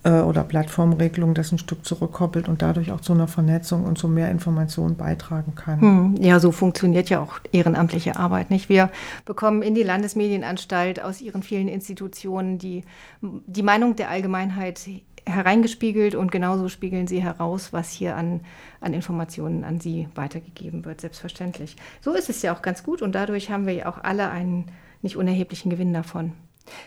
äh, 0.06 0.20
oder 0.20 0.44
Plattformregelung 0.44 1.34
das 1.34 1.50
ein 1.50 1.58
Stück 1.58 1.84
zurückkoppelt 1.84 2.48
und 2.48 2.62
dadurch 2.62 2.92
auch 2.92 3.00
zu 3.00 3.12
einer 3.12 3.26
Vernetzung 3.26 3.84
und 3.84 3.98
zu 3.98 4.06
mehr 4.06 4.30
Informationen 4.30 4.96
beitragen 4.96 5.54
kann. 5.56 5.80
Hm, 5.80 6.16
ja, 6.20 6.38
so 6.38 6.52
funktioniert 6.52 7.10
ja 7.10 7.20
auch 7.20 7.40
ehrenamtliche 7.50 8.16
Arbeit. 8.16 8.50
Nicht? 8.50 8.68
Wir 8.68 8.90
bekommen 9.24 9.62
in 9.62 9.74
die 9.74 9.82
Landesmedienanstalt 9.82 11.02
aus 11.02 11.20
ihren 11.20 11.42
vielen 11.42 11.66
Institutionen 11.66 12.58
die, 12.58 12.84
die 13.20 13.62
Meinung 13.62 13.96
der 13.96 14.08
Allgemeinheit 14.08 14.78
hereingespiegelt 15.26 16.14
und 16.14 16.30
genauso 16.30 16.68
spiegeln 16.68 17.06
sie 17.06 17.22
heraus, 17.22 17.72
was 17.72 17.90
hier 17.90 18.16
an, 18.16 18.40
an 18.80 18.94
Informationen 18.94 19.64
an 19.64 19.80
sie 19.80 20.08
weitergegeben 20.14 20.84
wird, 20.84 21.00
selbstverständlich. 21.00 21.76
So 22.00 22.12
ist 22.12 22.30
es 22.30 22.42
ja 22.42 22.54
auch 22.54 22.62
ganz 22.62 22.84
gut 22.84 23.02
und 23.02 23.14
dadurch 23.14 23.50
haben 23.50 23.66
wir 23.66 23.74
ja 23.74 23.86
auch 23.86 24.02
alle 24.02 24.30
einen 24.30 24.70
nicht 25.02 25.16
unerheblichen 25.16 25.70
Gewinn 25.70 25.92
davon. 25.92 26.32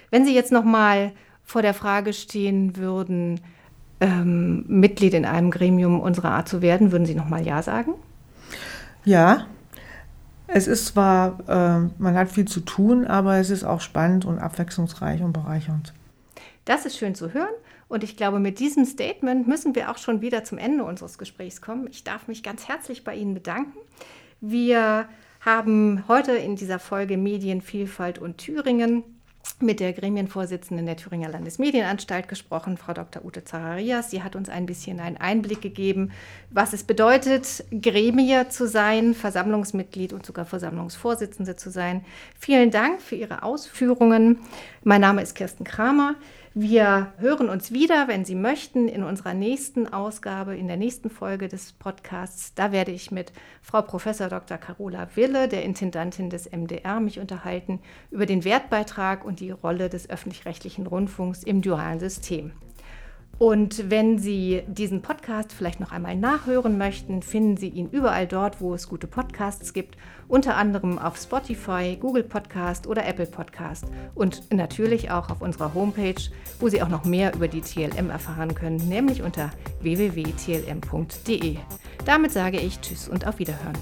Wenn 0.10 0.26
Sie 0.26 0.34
jetzt 0.34 0.52
noch 0.52 0.64
mal 0.64 1.12
vor 1.44 1.62
der 1.62 1.74
Frage 1.74 2.14
stehen 2.14 2.76
würden, 2.76 3.42
ähm, 4.02 4.66
Mitglied 4.68 5.14
in 5.14 5.26
einem 5.26 5.52
Gremium 5.52 6.00
unserer 6.00 6.32
Art 6.32 6.48
zu 6.48 6.62
werden, 6.62 6.92
würden 6.92 7.06
Sie 7.06 7.16
noch 7.16 7.28
mal 7.28 7.46
Ja 7.46 7.62
sagen? 7.62 7.94
Ja, 9.06 9.48
es 10.48 10.68
ist 10.68 10.88
zwar, 10.88 11.40
äh, 11.48 11.90
man 11.98 12.16
hat 12.16 12.30
viel 12.30 12.46
zu 12.46 12.62
tun, 12.62 13.06
aber 13.06 13.38
es 13.38 13.50
ist 13.50 13.64
auch 13.64 13.82
spannend 13.82 14.26
und 14.26 14.40
abwechslungsreich 14.40 15.22
und 15.22 15.34
bereichernd. 15.34 15.94
Das 16.66 16.86
ist 16.86 16.98
schön 16.98 17.16
zu 17.16 17.34
hören. 17.34 17.54
Und 17.90 18.04
ich 18.04 18.16
glaube, 18.16 18.40
mit 18.40 18.60
diesem 18.60 18.86
Statement 18.86 19.48
müssen 19.48 19.76
wir 19.76 19.92
auch 19.92 19.98
schon 19.98 20.22
wieder 20.22 20.44
zum 20.44 20.60
Ende 20.60 20.84
unseres 20.86 21.18
Gesprächs 21.18 21.62
kommen. 21.62 21.88
Ich 21.90 22.04
darf 22.04 22.28
mich 22.28 22.44
ganz 22.44 22.68
herzlich 22.70 23.04
bei 23.04 23.16
Ihnen 23.16 23.34
bedanken. 23.34 23.78
Wir 24.40 25.10
haben 25.42 26.04
heute 26.08 26.34
in 26.34 26.56
dieser 26.56 26.80
Folge 26.80 27.18
Medienvielfalt 27.18 28.20
und 28.20 28.38
Thüringen 28.38 29.04
mit 29.60 29.80
der 29.80 29.94
Gremienvorsitzenden 29.94 30.86
der 30.86 30.98
Thüringer 30.98 31.30
Landesmedienanstalt 31.30 32.28
gesprochen, 32.28 32.78
Frau 32.78 32.94
Dr. 32.94 33.26
Ute 33.26 33.44
Zararias. 33.44 34.12
Sie 34.12 34.22
hat 34.22 34.36
uns 34.36 34.50
ein 34.50 34.66
bisschen 34.66 35.00
einen 35.00 35.18
Einblick 35.18 35.62
gegeben, 35.62 36.12
was 36.50 36.74
es 36.74 36.84
bedeutet, 36.84 37.66
Gremie 37.72 38.48
zu 38.50 38.68
sein, 38.68 39.14
Versammlungsmitglied 39.14 40.14
und 40.14 40.26
sogar 40.26 40.46
Versammlungsvorsitzende 40.46 41.56
zu 41.56 41.72
sein. 41.72 42.06
Vielen 42.38 42.70
Dank 42.70 43.02
für 43.02 43.16
Ihre 43.16 43.44
Ausführungen. 43.44 44.40
Mein 44.84 45.02
Name 45.02 45.22
ist 45.22 45.36
Kirsten 45.36 45.64
Kramer. 45.64 46.16
Wir 46.62 47.14
hören 47.20 47.48
uns 47.48 47.72
wieder, 47.72 48.10
wenn 48.10 48.26
Sie 48.26 48.36
möchten, 48.36 48.90
in 48.90 49.02
unserer 49.02 49.34
nächsten 49.34 49.88
Ausgabe, 49.88 50.58
in 50.58 50.68
der 50.68 50.76
nächsten 50.76 51.10
Folge 51.10 51.48
des 51.48 51.72
Podcasts. 51.72 52.54
Da 52.54 52.74
werde 52.74 52.92
ich 52.92 53.12
mit 53.12 53.32
Frau 53.62 53.82
Prof. 53.82 54.04
Dr. 54.04 54.58
Carola 54.58 55.08
Wille, 55.16 55.48
der 55.48 55.64
Intendantin 55.64 56.30
des 56.30 56.52
MDR, 56.52 57.00
mich 57.00 57.18
unterhalten 57.18 57.80
über 58.12 58.26
den 58.26 58.44
Wertbeitrag 58.44 59.24
und 59.24 59.40
die 59.40 59.52
Rolle 59.52 59.88
des 59.88 60.10
öffentlich-rechtlichen 60.10 60.86
Rundfunks 60.86 61.44
im 61.44 61.62
dualen 61.62 62.02
System. 62.02 62.52
Und 63.40 63.90
wenn 63.90 64.20
Sie 64.20 64.64
diesen 64.68 65.02
Podcast 65.02 65.54
vielleicht 65.54 65.80
noch 65.80 65.94
einmal 65.94 66.18
nachhören 66.18 66.78
möchten, 66.78 67.22
finden 67.22 67.56
Sie 67.56 67.70
ihn 67.70 67.90
überall 67.90 68.28
dort, 68.28 68.60
wo 68.60 68.74
es 68.74 68.90
gute 68.90 69.08
Podcasts 69.08 69.74
gibt, 69.74 69.96
unter 70.28 70.58
anderem 70.58 71.00
auf 71.00 71.16
Spotify, 71.18 71.98
Google 71.98 72.24
Podcast 72.24 72.86
oder 72.86 73.08
Apple 73.08 73.28
Podcast 73.28 73.86
und 74.14 74.54
natürlich 74.54 75.10
auch 75.10 75.30
auf 75.30 75.42
unserer 75.42 75.74
Homepage, 75.74 76.22
wo 76.60 76.68
Sie 76.68 76.84
auch 76.84 76.90
noch 76.90 77.06
mehr 77.06 77.34
über 77.34 77.48
die 77.48 77.62
TLM 77.62 78.10
erfahren 78.10 78.54
können, 78.54 78.90
nämlich 78.90 79.24
unter 79.24 79.52
www.tlm.de. 79.80 81.56
Damit 82.06 82.32
sage 82.32 82.60
ich 82.60 82.82
Tschüss 82.82 83.08
und 83.08 83.26
auf 83.26 83.40
Wiederhören. 83.40 83.78